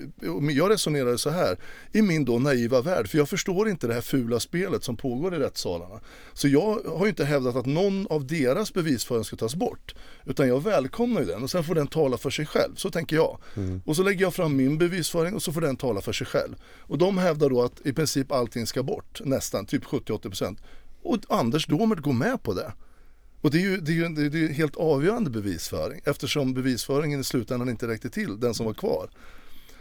[0.50, 1.58] jag resonerar så här
[1.92, 5.34] i min då naiva värld för jag förstår inte det här fula spelet som pågår
[5.34, 6.00] i rättssalarna.
[6.32, 9.94] Så jag har ju inte hävdat att någon av deras bevisföring ska tas bort
[10.26, 13.16] utan jag välkomnar ju den och sen får den tala för sig själv, så tänker
[13.16, 13.38] jag.
[13.84, 16.54] Och så lägger jag fram min bevisföring och så får den tala för sig själv.
[16.78, 20.56] Och de hävdar då att i princip allting ska bort, nästan, typ 70-80%
[21.02, 22.72] och Anders Domert går med på det.
[23.40, 27.20] Och det är ju, det är ju det är ju helt avgörande bevisföring eftersom bevisföringen
[27.20, 29.08] i slutändan inte räckte till, den som var kvar.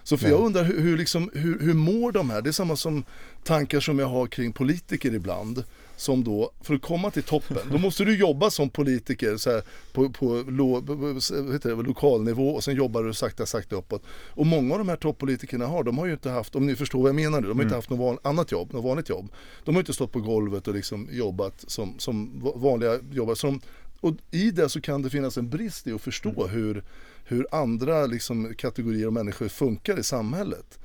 [0.04, 2.42] Så för jag undrar hur, hur, liksom, hur, hur mår de här?
[2.42, 3.04] Det är samma som
[3.44, 5.64] tankar som jag har kring politiker ibland.
[5.98, 9.64] Som då, för att komma till toppen, då måste du jobba som politiker så här,
[9.94, 10.82] på, på, lo,
[11.62, 14.04] det, lokalnivå och sen jobbar du sakta, sakta uppåt.
[14.10, 17.00] Och många av de här toppolitikerna har, de har ju inte haft, om ni förstår
[17.00, 19.32] vad jag menar nu, de har inte haft något van, annat jobb, något vanligt jobb.
[19.66, 23.36] De har inte stått på golvet och liksom jobbat som, som va- vanliga jobbare.
[23.36, 23.62] Så de,
[24.02, 26.84] och i det så kan det finnas en brist i att förstå hur,
[27.28, 30.80] hur andra liksom, kategorier av människor funkar i samhället.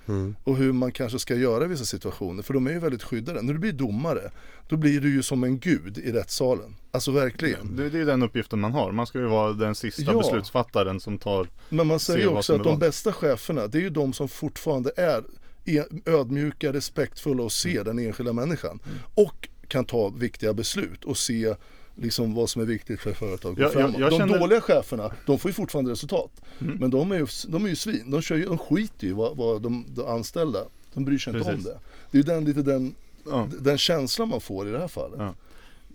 [0.45, 2.43] Och hur man kanske ska göra i vissa situationer.
[2.43, 3.43] För de är ju väldigt skyddade.
[3.43, 4.31] När du blir domare,
[4.69, 6.77] då blir du ju som en gud i rättssalen.
[6.91, 7.77] Alltså verkligen.
[7.77, 8.93] Det, det är den uppgiften man har.
[8.93, 10.19] Man ska ju vara den sista Ja.
[10.19, 13.91] beslutsfattaren som tar Men man säger ju också att de bästa cheferna, det är ju
[13.91, 15.25] de som fortfarande är
[15.65, 18.79] e- ödmjuka, respektfulla och ser den enskilda människan.
[19.15, 21.55] Och kan ta viktiga beslut och se
[21.95, 23.59] liksom vad som är viktigt för företaget.
[23.59, 23.99] Jag- jag- framåt.
[24.01, 26.31] jag de känner- dåliga cheferna, de får ju fortfarande resultat.
[26.59, 29.37] Men de är ju, de är ju svin, de, kör ju, de skiter ju vad,
[29.37, 30.61] vad de, de anställda,
[30.95, 31.67] de bryr sig inte Precis.
[31.67, 31.79] om det.
[32.11, 32.95] Det är ju den, lite den,
[33.27, 33.49] ja.
[33.61, 35.19] den känslan man får i det här fallet.
[35.19, 35.35] Ja.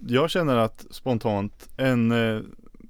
[0.07, 2.41] Jag känner att spontant en eh,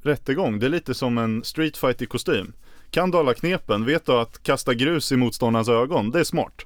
[0.03, 2.53] rättegång, det är lite som en streetfight i kostym.
[2.91, 6.61] Kan du alla knepen, vet du att kasta grus i motståndarens ögon, det är smart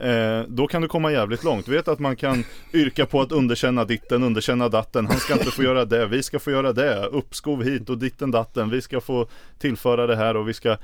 [0.00, 1.68] eh, Då kan du komma jävligt långt.
[1.68, 5.06] Vet att man kan yrka på att underkänna ditten, underkänna datten.
[5.06, 7.06] Han ska inte få göra det, vi ska få göra det.
[7.06, 8.70] Uppskov hit och ditten datten.
[8.70, 9.28] Vi ska få
[9.58, 10.76] tillföra det här och vi ska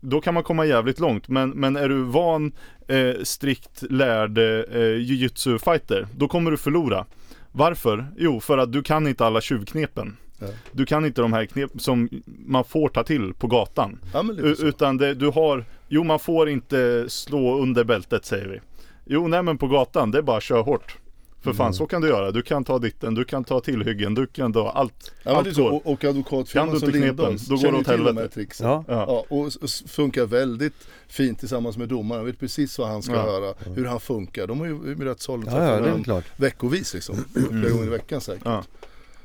[0.00, 2.52] då kan man komma jävligt långt, men, men är du van
[2.88, 7.06] eh, strikt lärd eh, jujutsu fighter, då kommer du förlora.
[7.52, 8.06] Varför?
[8.16, 10.16] Jo, för att du kan inte alla tjuvknepen.
[10.38, 10.46] Ja.
[10.72, 12.08] Du kan inte de här knep som
[12.46, 13.98] man får ta till på gatan.
[14.12, 14.66] Ja, men lite U- så.
[14.66, 18.60] utan det, du har, jo man får inte slå under bältet säger vi.
[19.06, 20.96] Jo nej men på gatan, det är bara att köra hårt.
[21.40, 24.26] För fan så kan du göra, du kan ta ditten, du kan ta tillhyggen, du
[24.26, 25.12] kan ta allt.
[25.22, 25.62] Ja, allt så.
[25.62, 25.70] går.
[25.72, 28.28] Och, och advokatfirman Kan du som knepen, då går det åt helvete.
[28.28, 28.66] tricksen.
[28.68, 28.84] Ja.
[28.88, 29.04] Ja.
[29.30, 29.48] Ja, och
[29.86, 30.74] funkar väldigt
[31.08, 32.24] fint tillsammans med domaren.
[32.26, 33.22] vet precis vad han ska Ja.
[33.22, 34.46] höra, hur han funkar.
[34.46, 36.24] De har ju i rättssalen Ja, ja, det är varandra klart.
[36.36, 37.16] veckovis liksom.
[37.50, 38.68] Flera gånger i veckan säkert.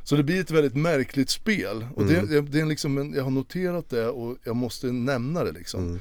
[0.04, 1.88] Så det blir ett väldigt märkligt spel.
[1.96, 5.44] Och det, det, det är liksom en, jag har noterat det och jag måste nämna
[5.44, 5.84] det liksom.
[5.84, 6.00] Mm.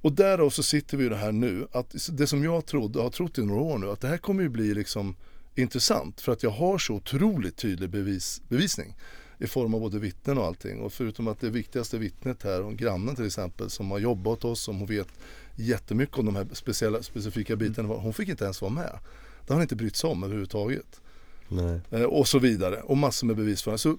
[0.00, 3.38] Och därav så sitter vi det här nu, att det som jag trodde, har trott
[3.38, 5.16] i några år nu, att det här kommer ju bli liksom
[5.54, 8.96] intressant för att jag har så otroligt tydlig bevis, bevisning
[9.38, 10.80] i form av både vittnen och allting.
[10.80, 14.44] Och förutom att det viktigaste vittnet här, och grannen till exempel, som har jobbat åt
[14.44, 15.08] oss, som hon vet
[15.56, 18.98] jättemycket om de här speciella, specifika bitarna, hon fick inte ens vara med.
[19.46, 21.00] Det har han inte brytt sig om överhuvudtaget.
[21.54, 21.80] Nej.
[21.90, 22.80] Eh, och så vidare.
[22.80, 23.78] Och massor med bevisföring.
[23.78, 23.96] Så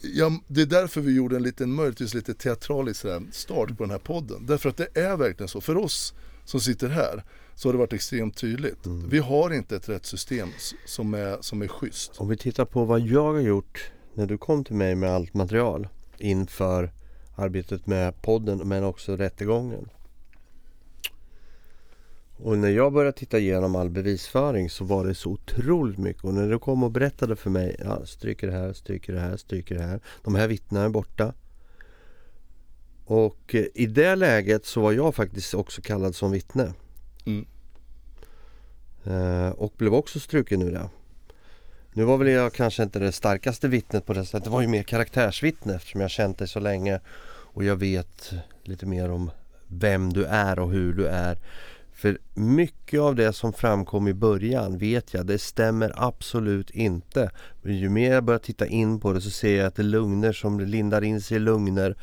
[0.00, 3.98] ja, det är därför vi gjorde en liten, möjligtvis lite teatralisk start på den här
[3.98, 4.46] podden.
[4.46, 5.60] Därför att det är verkligen så.
[5.60, 8.86] För oss som sitter här så har det varit extremt tydligt.
[9.08, 10.48] Vi har inte ett rättssystem
[10.86, 12.12] som är, som är schysst.
[12.16, 15.34] Om vi tittar på vad jag har gjort när du kom till mig med allt
[15.34, 16.90] material inför
[17.36, 19.88] arbetet med podden men också rättegången.
[22.44, 26.24] Och när jag började titta igenom all bevisföring så var det så otroligt mycket.
[26.24, 29.36] Och när du kom och berättade för mig, ja, stryker det här, stryker det här,
[29.36, 30.00] stryker det här.
[30.24, 31.32] De här vittnena är borta.
[33.04, 36.72] Och eh, i det läget så var jag faktiskt också kallad som vittne.
[37.26, 37.46] Mm.
[39.04, 40.88] Eh, och blev också struken ur det.
[41.92, 44.44] Nu var väl jag kanske inte det starkaste vittnet på det sättet.
[44.44, 47.00] Det var ju mer karaktärsvittne eftersom jag känt dig så länge.
[47.26, 49.30] Och jag vet lite mer om
[49.68, 51.38] vem du är och hur du är.
[51.94, 57.30] För mycket av det som framkom i början vet jag, det stämmer absolut inte.
[57.62, 59.84] Men ju mer jag börjar titta in på det så ser jag att det är
[59.84, 61.96] lugner som lindar in sig i lugner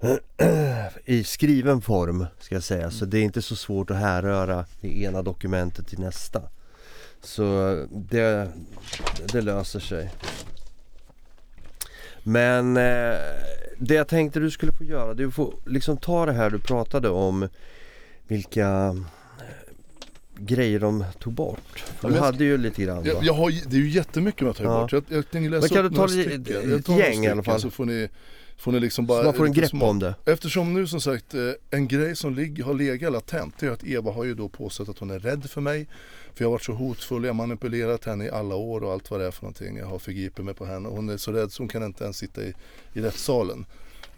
[1.04, 2.90] i skriven form ska jag säga.
[2.90, 6.42] Så det är inte så svårt att härröra det ena dokumentet till nästa.
[7.22, 7.46] Så
[7.90, 8.52] det,
[9.32, 10.10] det löser sig.
[12.22, 13.16] Men eh,
[13.78, 16.50] det jag tänkte du skulle få göra det är att få liksom ta det här
[16.50, 17.48] du pratade om
[18.28, 18.94] vilka eh,
[20.38, 21.84] grejer de tog bort.
[22.00, 23.04] De men- hade ju lite grann?
[23.04, 24.80] Jag, jag har, det är ju jättemycket man tar Ja.
[24.80, 24.92] bort.
[24.92, 26.74] Jag, jag tänker läsa Men kan upp du ta stycken.
[26.74, 27.60] ett Jag gäng i alla stycken fall?
[27.60, 28.08] Så får ni,
[28.56, 30.14] får ni liksom bara Så man får en grepp små- om det.
[30.24, 33.84] Eftersom nu som sagt eh, en grej som ligger, har legat latent det är att
[33.84, 35.86] Eva har ju då påstått att hon är rädd för mig.
[36.34, 39.10] För jag har varit så hotfull, jag har manipulerat henne i alla år och allt
[39.10, 39.76] vad det är för någonting.
[39.76, 40.88] Jag har förgripit mig på henne.
[40.88, 42.54] Hon är så rädd så hon kan inte ens sitta i,
[42.92, 43.66] i rättssalen.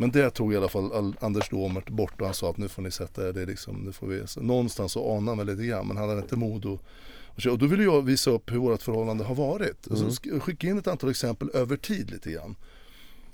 [0.00, 2.68] Men det tog i alla fall Al- Anders Domert bort och han sa att nu
[2.68, 5.56] får ni sätta er, det liksom, nu får vi, så någonstans så anar han väl
[5.56, 8.58] lite grann men han hade inte mod att och då ville jag visa upp hur
[8.58, 9.86] vårt förhållande har varit.
[9.86, 10.08] Mm.
[10.08, 12.56] sk- skicka in ett antal exempel över tid lite grann.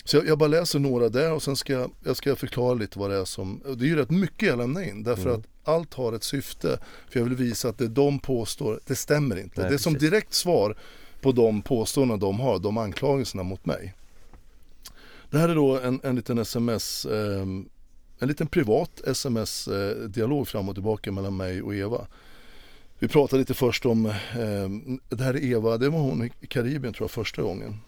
[0.05, 2.99] Så jag, jag bara läser några där och sen ska jag, jag ska förklara lite
[2.99, 5.35] vad det är som, det är ju rätt mycket jag lämnar in därför Mm.
[5.41, 6.79] att allt har ett syfte.
[7.11, 9.61] För jag vill visa att det de påstår, det stämmer inte.
[9.61, 10.11] Nej, det är som precis.
[10.11, 10.77] direkt svar
[11.21, 13.95] på de påståenden de har, de anklagelserna mot mig.
[15.31, 17.43] Det här är då en, en liten sms, eh,
[18.19, 22.07] en liten privat sms-dialog eh, fram och tillbaka mellan mig och Eva.
[22.99, 26.95] Vi pratade lite först om, eh, det här är Eva, det var hon i Karibien
[26.95, 27.81] tror jag första gången.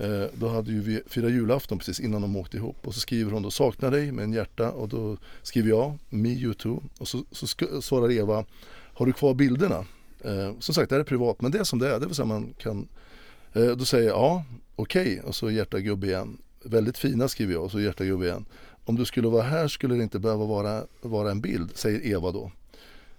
[0.00, 3.32] Eh, då hade ju vi firat julafton precis innan de åkte ihop och så skriver
[3.32, 7.08] hon då saknar dig med en hjärta och då skriver jag me you too och
[7.08, 7.46] så, så
[7.82, 9.84] svarar Eva har du kvar bilderna?
[10.24, 12.14] Eh, som sagt det här är privat men det är som det är, det vill
[12.14, 12.88] säga man kan
[13.52, 14.44] eh, då säger jag ja
[14.76, 18.44] okej och så hjärta gubbe igen väldigt fina skriver jag och så hjärta gubbe igen
[18.84, 22.32] om du skulle vara här skulle det inte behöva vara, vara en bild säger Eva
[22.32, 22.50] då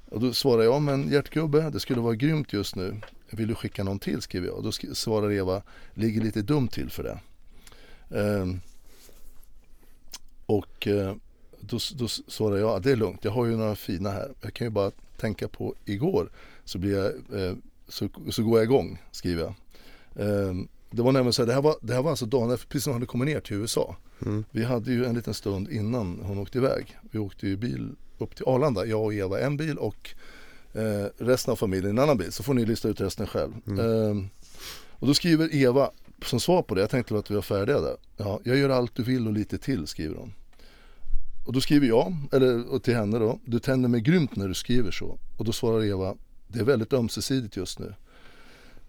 [0.10, 2.96] och då svarar jag men hjärtgubbe det skulle vara grymt just nu
[3.30, 5.62] vill du skicka någon till skriver jag och då sk- svarar Eva
[5.94, 7.20] ligger lite dumt till för det.
[8.20, 8.60] Ehm,
[10.46, 11.16] och eh,
[11.60, 14.32] då, då svarar jag det är lugnt, jag har ju några fina här.
[14.42, 16.30] Jag kan ju bara tänka på igår
[16.66, 17.56] så, blir jag, eh,
[17.88, 19.54] så, så går jag igång, skriver jag.
[20.28, 22.68] Ehm, det var nämligen så här, det här var, det här var alltså dagen efter,
[22.68, 23.96] precis när hon hade kommit ner till USA.
[24.26, 24.44] Mm.
[24.52, 26.98] Vi hade ju en liten stund innan hon åkte iväg.
[27.12, 30.10] Vi åkte ju bil upp till Arlanda, jag och Eva en bil och
[30.74, 32.32] eh, resten av familjen en annan bil.
[32.32, 33.52] Så får ni lista ut resten själv.
[33.80, 34.30] Ehm,
[34.92, 35.92] och då skriver Eva
[36.26, 37.98] som svar på det, jag tänkte att vi var färdiga där.
[38.18, 40.34] Ja, jag gör allt du vill och lite till skriver hon.
[41.46, 44.92] och då skriver jag, eller till henne då, du tänder mig grymt när du skriver
[44.92, 45.20] så.
[45.38, 46.16] Och då svarar Eva,
[46.48, 47.94] det är väldigt ömsesidigt just nu.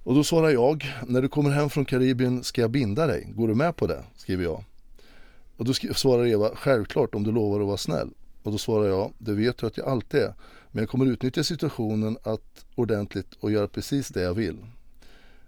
[0.05, 3.49] Och då svarar jag, när du kommer hem från Karibien ska jag binda dig, går
[3.49, 4.05] du med på det?
[4.17, 4.65] Skriver jag.
[5.57, 8.11] Och då svarar Eva, självklart om du lovar att vara snäll.
[8.43, 10.35] Och då svarar jag, det vet du att jag alltid är.
[10.71, 14.59] Men jag kommer utnyttja situationen att ordentligt och göra precis det jag vill.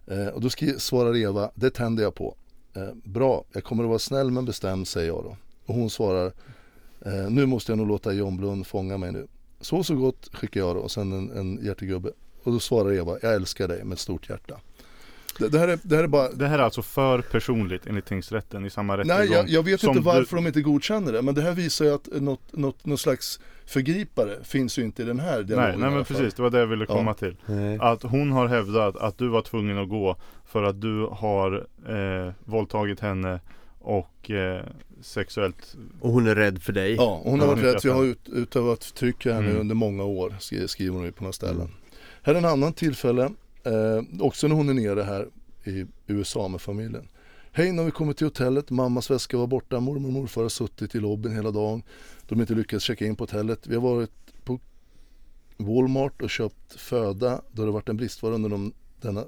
[0.06, 2.34] Eh, och då svarar Eva, det tänder jag på.
[2.74, 5.36] Eh, bra, jag kommer att vara snäll men bestämd säger jag då.
[5.66, 6.32] Och hon svarar,
[7.06, 9.26] eh, nu måste jag nog låta John Blund fånga mig nu.
[9.60, 12.12] Så så gott skickar jag då och sen en, en hjärtegubbe.
[12.42, 14.60] Och då svarar Eva, jag älskar dig med ett stort hjärta.
[15.38, 16.32] Det, det, här är, det här är bara...
[16.32, 19.18] Det här är alltså för personligt enligt tingsrätten i samma rättegång?
[19.18, 20.42] Nej, jag, jag vet inte varför du...
[20.42, 21.22] de inte godkänner det.
[21.22, 25.04] Men det här visar ju att något, något, något slags förgripare finns ju inte i
[25.04, 25.80] den här dialogen.
[25.80, 27.14] Nej, nej men precis, det var det jag ville komma ja.
[27.14, 27.36] till.
[27.46, 27.78] Nej.
[27.80, 32.32] Att hon har hävdat att du var tvungen att gå för att du har eh,
[32.44, 33.40] våldtagit henne
[33.78, 34.64] och eh,
[35.02, 36.94] sexuellt Och hon är rädd för dig?
[36.94, 39.60] Ja, hon har varit rädd jag har ut, utövat tryck här mm.
[39.60, 40.34] under många år
[40.66, 41.68] skriver hon ju på några ställen.
[42.24, 43.24] Här är en annan tillfälle,
[43.64, 45.28] eh, också när hon är nere här
[45.64, 47.08] i USA med familjen.
[47.52, 50.94] Hej, när vi kommer till hotellet, mammas väska var borta, mormor och morfar har suttit
[50.94, 51.82] i lobbyn hela dagen.
[52.28, 53.66] De har inte lyckats checka in på hotellet.
[53.66, 54.60] Vi har varit på
[55.56, 59.24] Walmart och köpt föda då det varit en bristvara under de, denna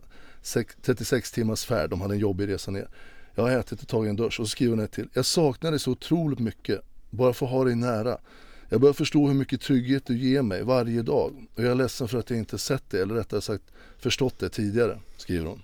[0.82, 1.90] 36 timmars färd.
[1.90, 2.88] De hade en jobbig resa ner.
[3.34, 5.08] Jag har ätit och tagit en dusch och så skriver hon ett till.
[5.12, 6.80] Jag saknar dig så otroligt mycket.
[7.10, 8.18] Bara få ha dig nära.
[8.68, 11.46] Jag börjar förstå hur mycket trygghet du ger mig varje dag.
[11.54, 13.64] Och jag är ledsen för att jag inte sett det, eller rättare sagt
[13.98, 15.62] förstått det tidigare, skriver hon.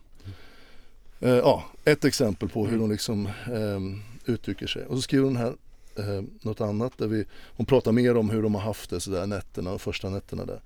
[1.20, 4.86] Eh, ja, ett exempel på hur hon liksom eh, uttrycker sig.
[4.86, 5.54] Och så skriver hon här
[5.96, 7.24] eh, något annat där vi,
[7.56, 10.60] hon pratar mer om hur de har haft det sådär nätterna, första nätterna där.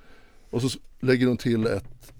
[0.50, 2.12] Och så lägger hon till ett,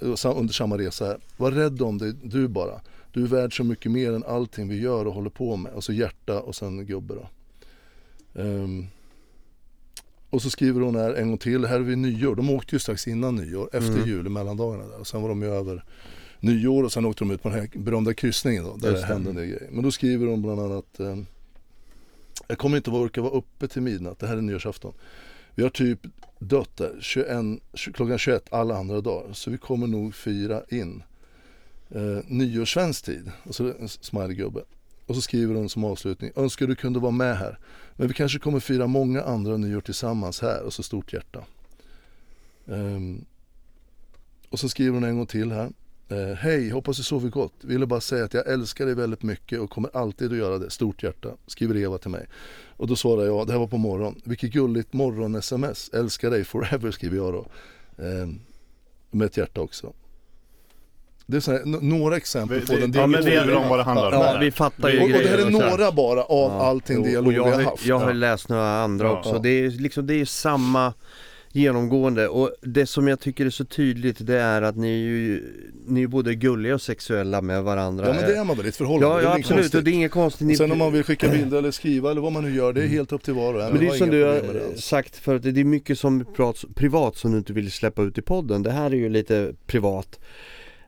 [0.00, 2.80] under samma resa här, var rädd om dig du bara.
[3.12, 5.72] Du är värd så mycket mer än allting vi gör och håller på med.
[5.72, 7.28] Och så hjärta och sen gubbe då.
[8.42, 8.86] Um,
[10.30, 12.34] och så skriver hon här en gång till, här är vi nyår.
[12.34, 14.08] De åkte ju strax innan nyår, efter mm.
[14.08, 15.00] jul, i mellandagarna där.
[15.00, 15.84] Och sen var de ju över
[16.40, 19.30] nyår och sen åkte de ut på den här berömda kryssningen då, där det hände
[19.30, 19.68] en del grejer.
[19.70, 21.16] Men då skriver hon bland annat, eh,
[22.48, 24.92] jag kommer inte att orka vara uppe till midnatt, det här är nyårsafton.
[25.54, 26.00] Vi har typ
[26.38, 27.60] dött där 21,
[27.94, 31.02] klockan 21 alla andra dagar, så vi kommer nog fira in
[31.90, 33.30] eh, nyårssvensk tid.
[33.42, 34.62] Och så en smileygubbe.
[35.06, 37.58] Och så skriver hon som avslutning, önskar du kunde vara med här.
[37.98, 41.44] Men vi kanske kommer fira många andra nyår tillsammans här och så stort hjärta.
[42.64, 43.24] Um,
[44.48, 45.72] och så skriver hon en gång till här.
[46.12, 47.52] Uh, Hej, hoppas du sover gott.
[47.60, 50.70] Ville bara säga att jag älskar dig väldigt mycket och kommer alltid att göra det.
[50.70, 51.28] Stort hjärta.
[51.46, 52.26] Skriver Eva till mig.
[52.76, 54.20] Och då svarar jag, det här var på morgon.
[54.24, 55.88] Vilket gulligt morgon-sms.
[55.88, 57.46] Älskar dig forever skriver jag då.
[57.96, 58.40] Um,
[59.10, 59.92] med ett hjärta också.
[61.30, 64.12] Det är såhär, några exempel på den men det om vad det handlar om.
[64.12, 66.66] Ja, vi fattar ju och, och det här är några bara av ja.
[66.66, 67.86] allting dialog vi har haft.
[67.86, 69.18] Jag har läst några andra ja.
[69.18, 69.38] också.
[69.38, 70.94] Det är liksom, det är samma
[71.52, 75.42] genomgående och det som jag tycker är så tydligt det är att ni är ju
[75.86, 78.68] Ni är både gulliga och sexuella med varandra Ja men det är man väl i
[78.68, 79.16] ett förhållande?
[79.16, 79.74] Ja, ja absolut konstigt.
[79.74, 82.32] och det är inget konstigt Sen om man vill skicka bilder eller skriva eller vad
[82.32, 84.10] man nu gör Det är helt upp till var och en Men det är som
[84.10, 86.24] du har sagt förut, det är mycket som
[86.74, 90.18] privat som du inte vill släppa ut i podden Det här är ju lite privat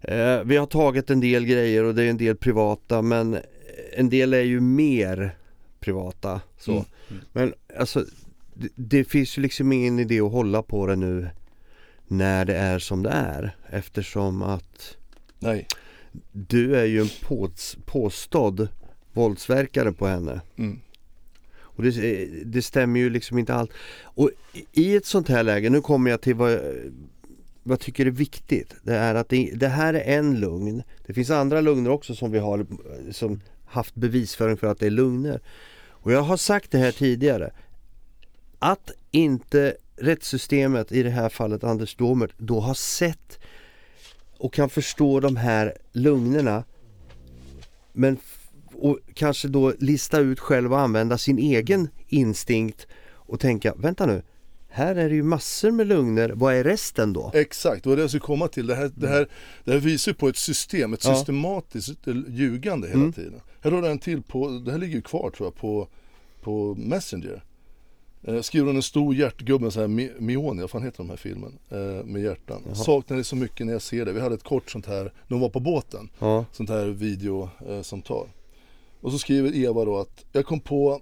[0.01, 3.39] eh, Vi har tagit en del grejer och det är en del privata men
[3.93, 5.37] en del är ju mer
[5.81, 6.73] privata så.
[6.73, 6.85] Mm.
[7.11, 7.23] Mm.
[7.33, 8.05] Men alltså
[8.75, 11.29] det, finns ju liksom ingen idé att hålla på det nu
[12.09, 14.97] när det är som det är eftersom att
[15.39, 15.67] Nej.
[16.33, 17.51] Du är ju en på,
[17.85, 18.69] påstådd
[19.13, 20.41] våldsverkare på henne.
[20.57, 20.81] Mm.
[21.59, 23.73] Och det, det, stämmer ju liksom inte allt.
[24.03, 24.31] Och
[24.73, 26.61] i ett sånt här läge, nu kommer jag till vad
[27.71, 28.75] jag tycker är viktigt.
[28.83, 30.83] Det är att det, det, här är en lugn.
[31.07, 32.67] Det finns andra lugner också som vi har
[33.13, 35.41] som haft bevisföring för att det är lugner.
[35.89, 37.51] Och jag har sagt det här tidigare
[38.59, 43.39] att inte rättssystemet, i det här fallet Anders Domert, då har sett
[44.39, 46.65] och kan förstå de här lugnerna
[47.93, 48.19] men
[48.75, 54.23] och kanske då lista ut själv och använda sin egen instinkt och tänka, vänta nu,
[54.71, 57.31] här är det ju massor med lugner, vad är resten då?
[57.35, 58.67] Exakt, det var det jag skulle komma till.
[58.67, 59.29] Det här, det här,
[59.65, 61.15] det här visar på ett system, ett ja.
[61.15, 63.13] systematiskt ljugande hela mm.
[63.13, 63.41] tiden.
[63.61, 65.89] Här har du en till på, det här ligger ju kvar tror jag på,
[66.43, 67.45] på Messenger.
[68.23, 69.89] Eh, skriver hon en stor hjärtgubbe, så här
[70.21, 71.59] Mioni, vad fan heter de här filmen?
[71.71, 72.63] Eh, med hjärtan.
[72.67, 72.75] Jaha.
[72.75, 74.13] Saknar det så mycket när jag ser det.
[74.13, 76.09] Vi hade ett kort sånt här, när hon var på båten.
[76.19, 76.45] Ja.
[76.53, 78.27] Sånt här videosamtal.
[78.27, 78.33] Eh,
[79.01, 81.01] och så skriver Eva då att jag kom på,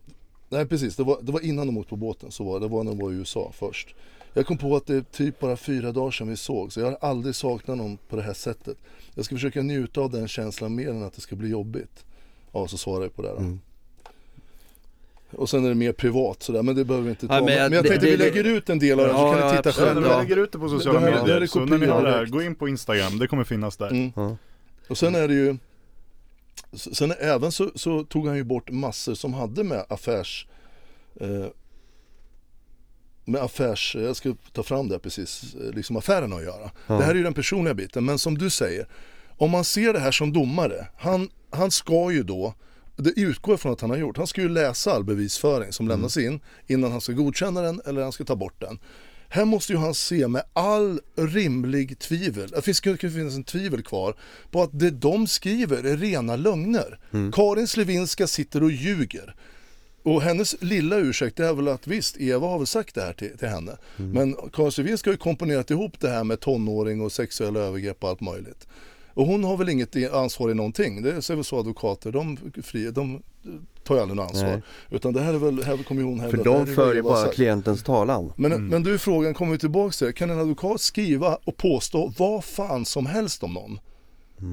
[0.49, 2.73] nej precis, det var, det var innan de åkte på båten, så var det, det
[2.73, 3.95] var när de var i USA först.
[4.35, 6.87] Jag kom på att det är typ bara fyra dagar sedan vi såg, så jag
[6.87, 8.77] har aldrig saknat någon på det här sättet.
[9.15, 12.05] Jag ska försöka njuta av den känslan mer än att det ska bli jobbigt.
[12.53, 13.29] Ja, så svarar jag på det.
[13.29, 13.37] Då.
[13.37, 13.61] Mm.
[15.33, 17.35] Och sen är det mer privat sådär, men det behöver vi inte ta.
[17.35, 19.13] Ja, men men, jag- jag det- tänkte vi det- lägger ut en del av det
[19.13, 19.89] så Ja, kan ni titta absolut.
[19.89, 20.17] Ja, själva.
[20.21, 21.35] vi lägger ut det på sociala Det här- det medier.
[21.35, 23.77] här är så när ni har det här, gå in på Instagram, det kommer finnas
[23.77, 23.91] där.
[23.91, 24.13] Mm.
[24.17, 24.37] Ja.
[24.89, 25.57] Och sen är det ju
[26.73, 30.47] Sen även så, så tog han ju bort massor som hade med affärs
[31.21, 31.47] eh,
[33.25, 36.71] Med affärs, jag ska ta fram det precis, eh, liksom affärerna att göra.
[36.87, 36.95] Ja.
[36.95, 38.89] Det här är ju den personliga biten, men som du säger
[39.37, 42.55] Om man ser det här som domare, han, han ska ju då
[42.99, 44.17] det utgår från att han har gjort.
[44.17, 48.03] Han ska ju läsa all bevisföring som lämnas in innan han ska godkänna den eller
[48.03, 48.79] han ska ta bort den.
[49.29, 53.83] Här måste ju han se med all rimlig tvivel, det finns, det finnas en tvivel
[53.83, 54.14] kvar,
[54.51, 56.99] på att det de skriver är rena lögner.
[57.33, 59.35] Karin Slevinska sitter och ljuger.
[60.03, 63.39] Och hennes lilla ursäkt är väl att visst, Eva har väl sagt det här till,
[63.39, 63.76] till henne.
[63.97, 68.11] Men Karin Slevinska har ju komponerat ihop det här med tonåring och sexuella övergrepp och
[68.11, 68.66] allt möjligt.
[69.19, 71.03] Och hon har väl inget ansvar i någonting.
[71.03, 73.23] Det är väl så advokater, de, fri, de
[73.85, 74.51] tar ju aldrig något ansvar.
[74.51, 74.62] Nej.
[74.91, 77.83] Utan det här är väl, här kommer hon hävda För de för ju bara klientens
[77.83, 78.33] talan.
[78.37, 82.45] Men, men du frågan, kommer vi tillbaka till kan en advokat skriva och påstå vad
[82.45, 83.81] fan som helst om någon?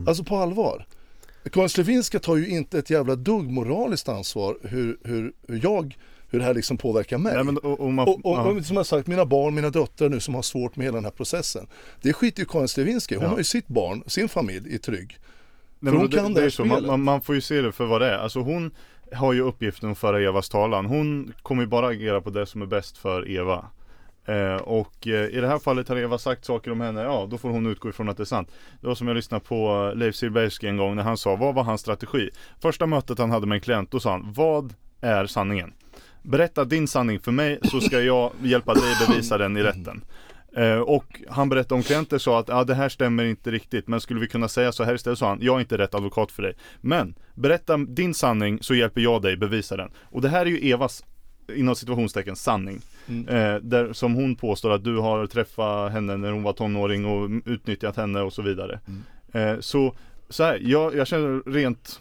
[0.08, 0.88] Alltså på allvar.
[1.52, 5.98] Karin Slevinska tar ju inte ett jävla dugg moraliskt ansvar hur, hur, hur jag,
[6.36, 7.34] hur det här liksom påverkar mig.
[7.36, 8.64] Nej, men, och, och man, Och, och, ja.
[8.64, 11.12] som jag sagt, mina barn, mina döttrar nu som har svårt med hela den här
[11.12, 11.68] processen.
[12.02, 13.18] Det skiter ju Karin Slevinska i.
[13.18, 13.30] Hon Ja.
[13.32, 15.18] har ju sitt barn, sin familj i trygg.
[15.80, 17.86] Nej, hon det, kan det det är så, man, man får ju se det för
[17.86, 18.18] vad det är.
[18.18, 18.72] Alltså hon
[19.14, 20.86] har ju uppgiften att föra Evas talan.
[20.86, 23.66] Hon kommer ju bara agera på det som är bäst för Eva.
[24.28, 27.38] Eh, och eh, i det här fallet har Eva sagt saker om henne, ja då
[27.38, 28.52] får hon utgå ifrån att det är sant.
[28.82, 31.56] Det var som jag lyssnade på eh, Leif Silbersky en gång när han sa, vad
[31.56, 32.30] var hans strategi?
[32.62, 35.74] Första mötet han hade med en klient, då sa han, vad är sanningen?
[36.26, 40.02] Berätta din sanning för mig så ska jag hjälpa dig bevisa den i rätten.
[40.58, 44.02] Eh, och han berättade om klienter sa att ja, det här stämmer inte riktigt men
[44.02, 46.44] skulle vi kunna säga så här istället sa han Jag är inte rätt advokat för
[46.44, 50.50] dig Men berätta din sanning så hjälper jag dig bevisa den Och det här är
[50.50, 51.04] ju Evas
[51.56, 53.28] inom situationstecken sanning Mm.
[53.28, 57.30] eh, där, Som hon påstår att du har träffat henne när hon var tonåring och
[57.46, 59.04] utnyttjat henne och så vidare Mm.
[59.54, 59.96] eh, Så,
[60.30, 62.00] så här, jag, jag känner rent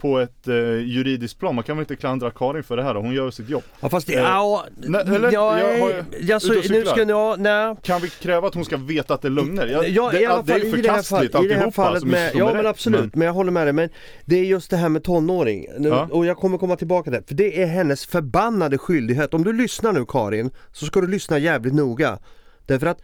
[0.00, 3.00] på ett eh, juridiskt plan, man kan väl inte klandra Karin för det här då?
[3.00, 5.32] hon gör sitt jobb Ja fast det, Eh, ja, nej, eller?
[5.32, 8.76] ja, Jag har- ja, ja, så, nu ska nej Kan vi kräva att hon ska
[8.76, 9.66] veta att det är lögner?
[9.66, 11.54] Jag, Ja, det, i alla det fall är i det här, fall, förkastligt i det
[11.54, 13.26] här alltihopa fallet som inte med, ja men absolut, men...
[13.26, 13.88] jag håller med dig men
[14.24, 16.08] det är just det här med tonåring nu, Ja.
[16.10, 19.34] och jag kommer komma tillbaka till det, för det är hennes förbannade skyldighet.
[19.34, 22.18] Om du lyssnar nu Karin, så ska du lyssna jävligt noga.
[22.66, 22.98] Därför att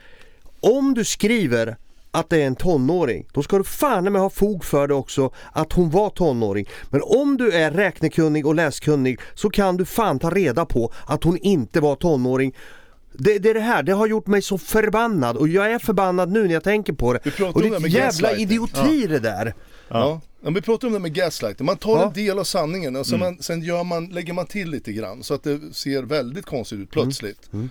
[0.60, 1.76] om du skriver
[2.16, 5.30] att det är en tonåring, då ska du fan med ha fog för det också
[5.52, 6.66] att hon var tonåring.
[6.90, 11.24] Men om du är räknekunnig och läskunnig så kan du fan ta reda på att
[11.24, 12.54] hon inte var tonåring.
[13.12, 16.32] Det, det är det här, det har gjort mig så förbannad och jag är förbannad
[16.32, 17.20] nu när jag tänker på det.
[17.24, 19.54] Vi pratar Och om det är med ett jävla idioti det där.
[19.88, 20.20] Ja.
[20.42, 20.50] Ja.
[20.50, 21.66] vi pratar om det med gaslighting.
[21.66, 22.06] Man tar Ja.
[22.06, 23.34] en del av sanningen och sen, Mm.
[23.34, 26.78] man, sen gör man, lägger man till lite grann så att det ser väldigt konstigt
[26.78, 27.52] ut plötsligt.
[27.52, 27.70] Mm.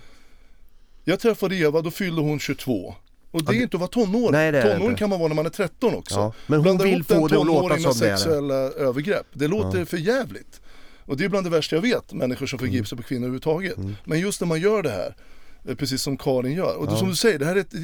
[1.04, 2.94] Jag träffade Eva, då fyllde hon 22.
[3.36, 4.32] Och det är inte att vara tonåring.
[4.32, 4.98] Nej, det tonåring inte.
[4.98, 6.14] kan man vara när man är 13 också.
[6.14, 9.26] Ja, men hon Blanda vill få det att låta som det är sexuella övergrepp.
[9.32, 10.60] Det låter för jävligt.
[11.04, 13.76] Och det är bland det värsta jag vet, människor som förgriper sig på kvinnor överhuvudtaget.
[13.76, 13.96] Mm.
[14.04, 15.16] Men just när man gör det här,
[15.68, 16.76] eh, precis som Karin gör.
[16.76, 17.74] Och som du säger, det här är ett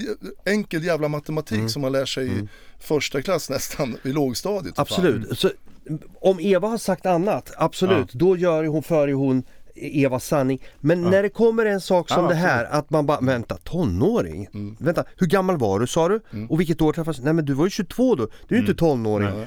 [0.44, 1.68] enkel jävla matematik Mm.
[1.68, 2.48] som man lär sig i
[2.80, 4.78] första klass nästan, i lågstadiet.
[4.78, 5.38] Absolut.
[5.38, 5.50] Så,
[6.20, 9.42] om Eva har sagt annat, absolut, då gör ju hon, för ju hon
[9.74, 10.62] Evas sanning.
[10.80, 14.48] Men när det kommer en sak som Ja, det här, att man bara, vänta, tonåring?
[14.78, 16.20] Vänta, hur gammal var du sa du?
[16.48, 18.78] Och vilket år träffades Nej men du var ju 22 då, du är ju inte
[18.78, 19.28] tonåring.
[19.36, 19.46] Nej.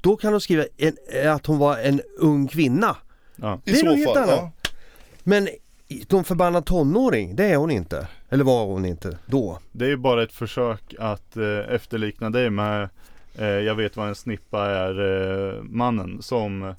[0.00, 0.96] Då kan de skriva en,
[1.34, 2.96] att hon var en ung kvinna.
[3.36, 3.60] Ja.
[3.64, 4.30] I Det är så nog helt fall, annat.
[4.38, 4.50] ja.
[5.22, 5.48] Men
[6.08, 8.08] de förbannad tonåring, det är hon inte.
[8.28, 9.58] Eller var hon inte då?
[9.72, 12.88] Det är ju bara ett försök att eh, efterlikna dig med
[13.38, 15.00] eh, Jag vet vad en snippa är
[15.56, 16.74] eh, mannen som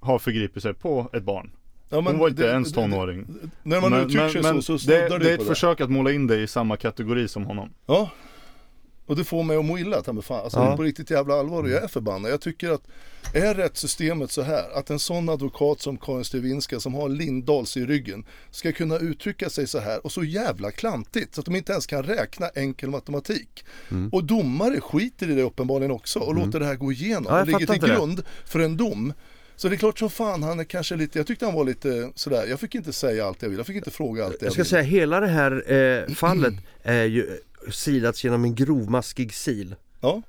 [0.00, 1.50] har förgripit sig på ett barn.
[1.92, 3.26] Ja, men Hon var inte det- ens det- tonåring.
[3.62, 5.46] När man uttrycker sig så, så det, snuddar det det är ett det.
[5.46, 7.70] försök att måla in dig i samma kategori som honom.
[7.86, 8.10] Ja.
[9.06, 10.44] Och det får mig att må illa, ta mig fan.
[10.44, 10.76] Alltså Ja.
[10.76, 12.30] på riktigt jävla allvar och jag är förbannad.
[12.32, 12.82] Jag tycker att
[13.34, 17.84] är rättssystemet så här att en sån advokat som Karin Stevinska som har Lindahls i
[17.86, 21.72] ryggen ska kunna uttrycka sig så här och så jävla klantigt så att de inte
[21.72, 23.64] ens kan räkna enkel matematik.
[23.90, 24.08] Mm.
[24.12, 27.46] Och domare skiter i det uppenbarligen också och låter det här gå igenom Ja, och
[27.46, 27.94] ligger till inte det.
[27.94, 29.12] grund för en dom.
[29.62, 32.12] Så det är klart som fan han är kanske lite, jag tyckte han var lite
[32.14, 34.52] sådär, jag fick inte säga allt jag vill, jag fick inte fråga allt jag, Jag
[34.52, 34.68] ska vill.
[34.70, 37.38] säga hela det här eh, fallet är ju
[37.70, 39.68] silats genom en grovmaskig sil.
[40.00, 40.22] Ja,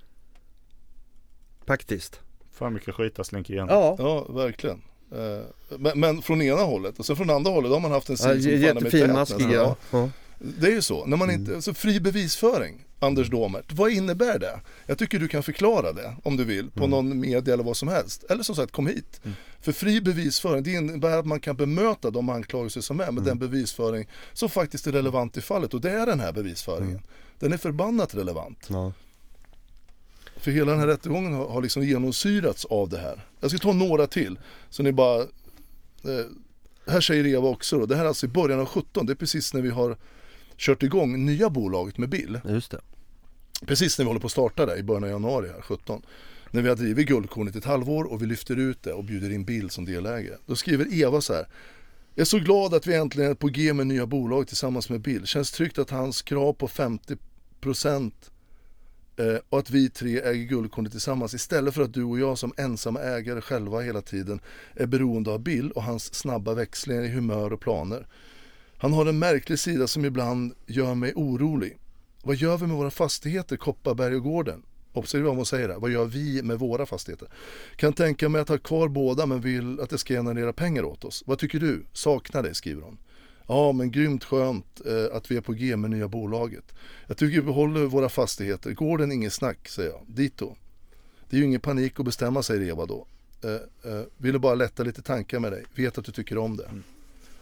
[1.66, 2.20] Faktiskt.
[2.54, 3.68] Fan mycket skit har slänkit igen.
[3.70, 3.96] Ja.
[4.00, 4.82] Ja, verkligen.
[5.12, 8.10] Eh, Men, men från ena hållet och sen från andra hållet då har man haft
[8.10, 9.76] en Ja, sil som fan är med jättefin tät ja.
[9.92, 10.10] ja.
[10.40, 12.86] Det är ju så, när man inte, alltså fri bevisföring.
[13.04, 13.72] Anders Domert.
[13.72, 14.60] Vad innebär det?
[14.86, 17.88] Jag tycker du kan förklara det om du vill på någon media eller vad som
[17.88, 18.24] helst.
[18.30, 19.22] Eller som sagt, kom hit.
[19.62, 23.40] För fri bevisföring, det innebär att man kan bemöta de anklagelser som är med den
[23.40, 25.74] bevisföring som faktiskt är relevant i fallet.
[25.74, 27.02] Och det är den här bevisföringen.
[27.40, 28.68] Den är förbannat relevant.
[28.70, 28.94] Ja.
[30.38, 33.26] För hela den här rättegången har, har liksom genomsyrats av det här.
[33.40, 34.40] Jag ska ta några till.
[34.70, 35.22] Så ni bara...
[35.22, 36.26] Eh,
[36.88, 39.16] här säger Eva också då, det här är alltså i början av 17, det är
[39.16, 39.98] precis när vi har
[40.58, 42.40] kört igång nya bolaget med Bill.
[42.46, 42.82] Just det.
[43.66, 46.02] Precis när vi håller på att starta det i början av januari här, 17.
[46.52, 49.46] När vi har drivit Guldkornet ett halvår och vi lyfter ut det och bjuder in
[49.46, 50.38] Bill som delägare.
[50.46, 51.48] Då skriver Eva så här.
[52.16, 55.02] Jag är så glad att vi äntligen är på G med nya bolag tillsammans med
[55.02, 55.26] Bill.
[55.26, 58.12] Känns tryggt att hans krav på 50%
[59.18, 62.54] eh, och att vi tre äger Guldkornet tillsammans istället för att du och jag som
[62.58, 64.40] ensamma ägare själva hela tiden
[64.74, 68.08] är beroende av Bill och hans snabba växlingar i humör och planer.
[68.78, 71.78] Han har en märklig sida som ibland gör mig orolig.
[72.26, 74.64] Vad gör vi med våra fastigheter, Kopparberg och Gården?
[74.94, 75.80] Observera vad hon säger där.
[75.80, 77.28] Vad gör vi med våra fastigheter?
[77.76, 81.04] Kan tänka mig att ha kvar båda men vill att det ska generera pengar åt
[81.04, 81.24] oss.
[81.26, 81.86] Vad tycker du?
[81.94, 82.98] Saknar det, skriver hon.
[83.48, 86.76] Ja, men grymt skönt eh, att vi är på G med nya bolaget.
[87.08, 88.72] Jag tycker vi behåller våra fastigheter.
[88.72, 90.02] Gården inget snack, säger jag.
[90.08, 90.56] Dito.
[91.30, 93.08] Det är ju ingen panik att bestämma, säger Eva då.
[93.44, 95.64] Eh, eh, ville bara lätta lite tankar med dig.
[95.76, 96.70] Vet att du tycker om det.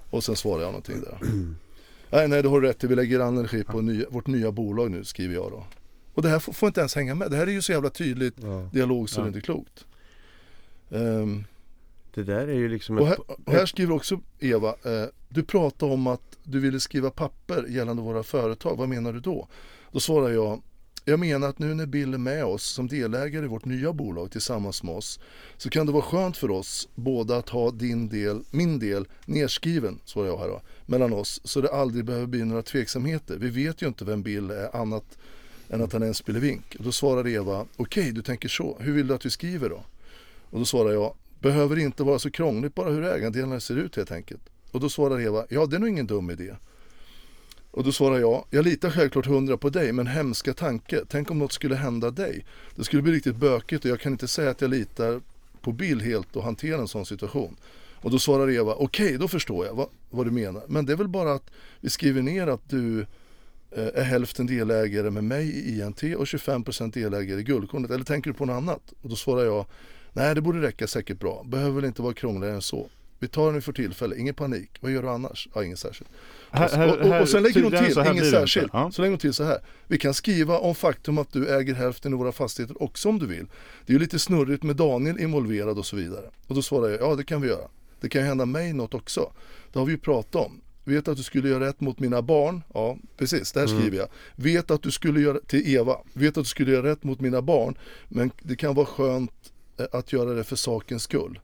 [0.10, 1.18] Och sen svarar jag någonting där.
[2.12, 2.84] Nej, nej, det har du rätt.
[2.84, 5.64] Vi lägger energi på nya, vårt nya bolag nu, skriver jag då.
[6.14, 7.32] Och det här får, får inte ens hänga med.
[7.32, 8.70] Det här är ju så jävla tydligt Ja.
[8.74, 9.24] dialog så Ja.
[9.24, 9.86] det är inte klokt.
[10.92, 11.44] Ehm,
[12.14, 15.94] Det där är ju liksom och här, och här skriver också Eva, eh, du pratade
[15.94, 18.76] om att du ville skriva papper gällande våra företag.
[18.78, 19.48] Vad menar du då?
[19.92, 20.62] Då svarar jag,
[21.06, 24.32] jag menar att nu när Bill är med oss som delägare i vårt nya bolag
[24.32, 25.20] tillsammans med oss
[25.58, 30.00] så kan det vara skönt för oss båda att ha din del, min del nedskriven,
[30.06, 33.38] svarar jag här då, mellan oss så det aldrig behöver bli några tveksamheter.
[33.38, 35.18] Vi vet ju inte vem Bill är annat
[35.70, 36.76] än att han är en spelevink.
[36.80, 39.84] Och då svarar Eva, okej du tänker så, hur vill du att vi skriver då?
[40.50, 44.12] Och då svarar jag, behöver inte vara så krångligt, bara hur ägandelarna ser ut helt
[44.12, 44.42] enkelt.
[44.72, 46.56] Och då svarar Eva, ja det är nog ingen dum idé.
[47.72, 51.40] Och då svarar jag, jag litar självklart hundra på dig men hemska tanke, tänk om
[51.40, 52.46] något skulle hända dig.
[52.76, 55.22] Det skulle bli riktigt bökigt och jag kan inte säga att jag litar
[55.62, 57.56] på Bill helt och hantera en sån situation.
[58.02, 60.64] Och då svarar Eva, okej då förstår jag vad, vad du menar.
[60.68, 63.00] Men det är väl bara att vi skriver ner att du
[63.72, 67.92] eh, är hälften delägare med mig i INT och 25% delägare i Guldkornet.
[67.92, 68.94] Eller tänker du på något annat?
[69.02, 69.66] Och då svarar jag,
[70.14, 71.44] nej det borde räcka säkert bra.
[71.48, 72.90] Behöver väl inte vara krångligare än så.
[73.22, 74.70] Vi tar den för tillfälle, ingen panik.
[74.80, 75.48] Vad gör du annars?
[75.56, 76.10] Ja, inget särskilt.
[76.52, 78.70] Här- och, och, och sen lägger hon till, här inget det särskilt.
[78.74, 78.92] Ja.
[78.92, 79.58] Så lägger hon till så här.
[79.88, 83.26] Vi kan skriva om faktum att du äger hälften i våra fastigheter också om du
[83.26, 83.46] vill.
[83.86, 86.26] Det är ju lite snurrigt med Daniel involverad och så vidare.
[86.48, 87.68] Och då svarar jag, ja det kan vi göra.
[88.02, 89.32] Det kan ju hända mig något också.
[89.74, 90.62] Det har vi ju pratat om.
[90.84, 92.62] Vet att du skulle göra rätt mot mina barn.
[92.74, 94.08] Ja, precis, där skriver jag.
[94.36, 95.98] Vet att du skulle göra, till Eva.
[96.14, 97.78] Vet att du skulle göra rätt mot mina barn.
[98.08, 99.32] Men det kan vara skönt
[99.78, 101.40] eh, att göra det för sakens skull.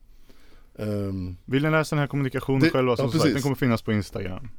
[0.77, 2.97] Ehm, Vill ni läsa den här kommunikationen Det- själva?
[2.97, 4.49] Som ja, sagt, den kommer finnas på Instagram.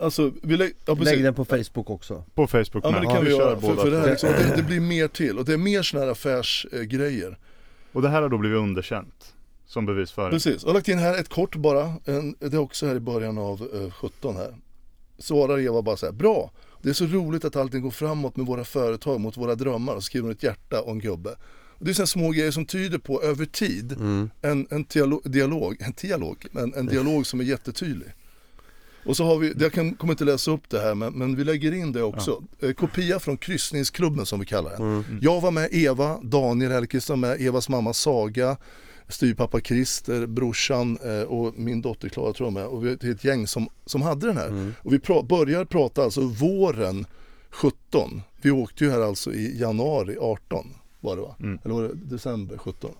[0.00, 0.94] alltså, vi lä- ja.
[0.94, 2.24] Lägg den på Facebook också.
[2.34, 4.56] På Facebook Ja men det kan vi kör göra, för, för det, här, liksom, det,
[4.56, 7.38] det blir mer till och det är mer sådana här affärsgrejer.
[7.92, 9.34] Och det här har då blivit underkänt
[9.66, 10.30] som bevisföring.
[10.30, 13.00] Precis, jag har lagt in här ett kort bara, en, det är också här i
[13.00, 14.54] början av eh, 17 här.
[15.18, 16.50] Svarar Eva bara så här, bra,
[16.82, 20.04] det är så roligt att allting går framåt med våra företag mot våra drömmar och
[20.04, 21.30] skriver ett hjärta och en gubbe.
[21.84, 24.30] Det är sådana små grejer som tyder på över tid Mm.
[24.42, 28.08] en, en dialog, dialog, en dialog, en, en dialog som är jättetydlig.
[29.06, 31.44] Och så har vi, jag kan, kommer inte läsa upp det här men, men vi
[31.44, 32.42] lägger in det också.
[32.60, 34.80] Eh, kopia från kryssningsklubben som vi kallar den.
[34.80, 35.18] Mm.
[35.22, 38.56] Jag var med Eva, Daniel Hellqvist var med, Evas mamma Saga,
[39.08, 42.66] styrpappa Christer, brorsan eh, och min dotter Klara tror jag med.
[42.66, 44.48] Och vi är ett gäng som, som hade den här.
[44.48, 44.74] Mm.
[44.82, 47.06] Och vi pra, börjar prata alltså våren
[47.50, 48.22] 17.
[48.42, 50.66] Vi åkte ju här alltså i januari 18
[51.02, 51.36] var det va?
[51.40, 51.58] Mm.
[51.64, 52.90] Eller var det december 17?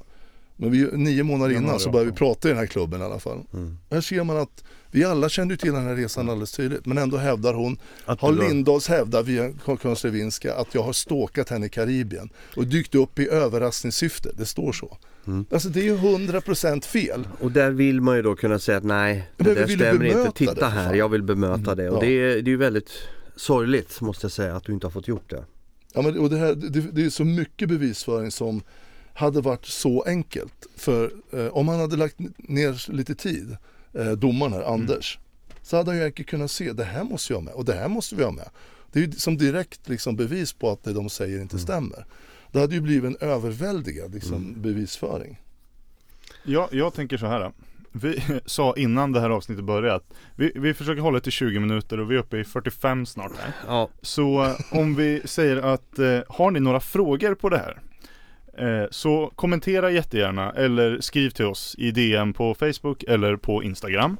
[0.57, 2.27] Men vi, nio månader innan så började vi 18.
[2.27, 3.39] prata i den här klubben i alla fall.
[3.53, 3.79] Mm.
[3.91, 7.17] Här ser man att vi alla kände till den här resan alldeles tydligt men ändå
[7.17, 12.31] hävdar hon, Att har Lindahls hävdat via Konstrevinska att jag har stalkat henne i Karibien
[12.57, 14.99] och dykt upp i överraskningssyfte, det står så.
[15.27, 15.45] Mm.
[15.51, 17.29] Alltså det är ju 100% fel.
[17.41, 20.33] Och där vill man ju då kunna säga att nej, det Men där stämmer inte.
[20.35, 21.91] Titta här, jag vill bemöta det.
[21.91, 22.01] Och ja.
[22.01, 22.91] det, är, det är ju väldigt
[23.37, 25.45] sorgligt måste jag säga att du inte har fått gjort det.
[25.93, 28.63] Ja, men, och det, här, det, det är så mycket bevisföring som
[29.15, 30.67] hade varit så enkelt.
[30.77, 33.57] För eh, om han hade lagt ner lite tid,
[33.93, 35.19] eh, domaren här, Anders,
[35.63, 37.75] så hade han ju enkelt kunnat se det här måste jag ha med och det
[37.75, 38.49] här måste vi ha med.
[38.93, 42.07] Det är ju som direkt liksom, bevis på att det de säger inte stämmer.
[42.53, 45.41] Det hade ju blivit en överväldigad liksom, bevisföring.
[46.45, 47.53] Jag, jag tänker så här.
[47.93, 50.05] Vi sa innan det här avsnittet började att
[50.37, 53.53] vi, vi försöker hålla till 20 minuter och vi är uppe i 45 snart här.
[53.67, 57.79] Ja, Så eh, om vi säger att eh, har ni några frågor på det här?
[58.59, 64.17] Eh, så kommentera jättegärna eller skriv till oss i DM på Facebook eller på Instagram.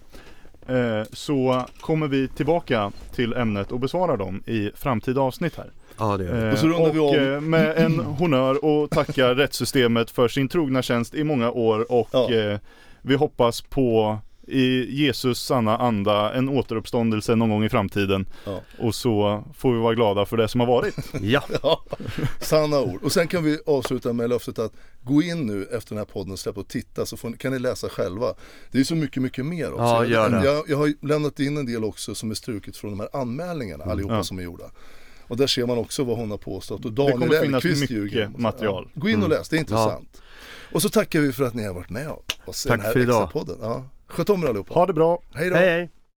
[0.69, 5.71] Eh, så kommer vi tillbaka till ämnet och besvarar dem i framtida avsnitt här.
[5.99, 6.47] ja det gör vi.
[6.47, 7.15] Eh, Och så rundar vi och av.
[7.35, 12.09] eh, med en honör och tackar rättssystemet för sin trogna tjänst i många år och
[12.13, 12.59] Ja.
[13.03, 18.27] Vi hoppas på i Jesus sanna anda en återuppståndelse någon gång i framtiden.
[18.45, 18.61] Ja.
[18.79, 20.95] Och så får vi vara glada för det som har varit.
[21.23, 21.83] Ja, Ja,
[22.41, 23.03] sanna ord.
[23.03, 24.73] Och sen kan vi avsluta med löftet att
[25.03, 27.59] gå in nu efter den här podden släppt och titta så får ni, kan ni
[27.59, 28.35] läsa själva.
[28.71, 29.83] Det är så mycket, mycket mer också.
[29.85, 30.45] Ja, gör det.
[30.45, 33.85] Jag, jag har lämnat in en del också som är struket från de här anmälningarna
[33.85, 34.25] allihopa Ja.
[34.25, 34.65] som är gjorda.
[35.27, 36.85] Och där ser man också vad hon har påstått.
[36.85, 38.31] Och Det kommer Daniel finnas Elfqvist mycket ljuger.
[38.37, 38.89] material.
[38.95, 39.01] Ja.
[39.01, 40.23] Gå in och läs, det är intressant.
[40.75, 42.09] Och så tackar vi för att ni har varit med
[42.45, 43.31] oss i Tack den här för idag.
[43.61, 43.85] Ja.
[44.07, 44.75] Sköt om er allihopa.
[44.75, 45.23] Ha det bra!
[45.35, 45.57] Hej då!
[45.57, 45.91] hej hej!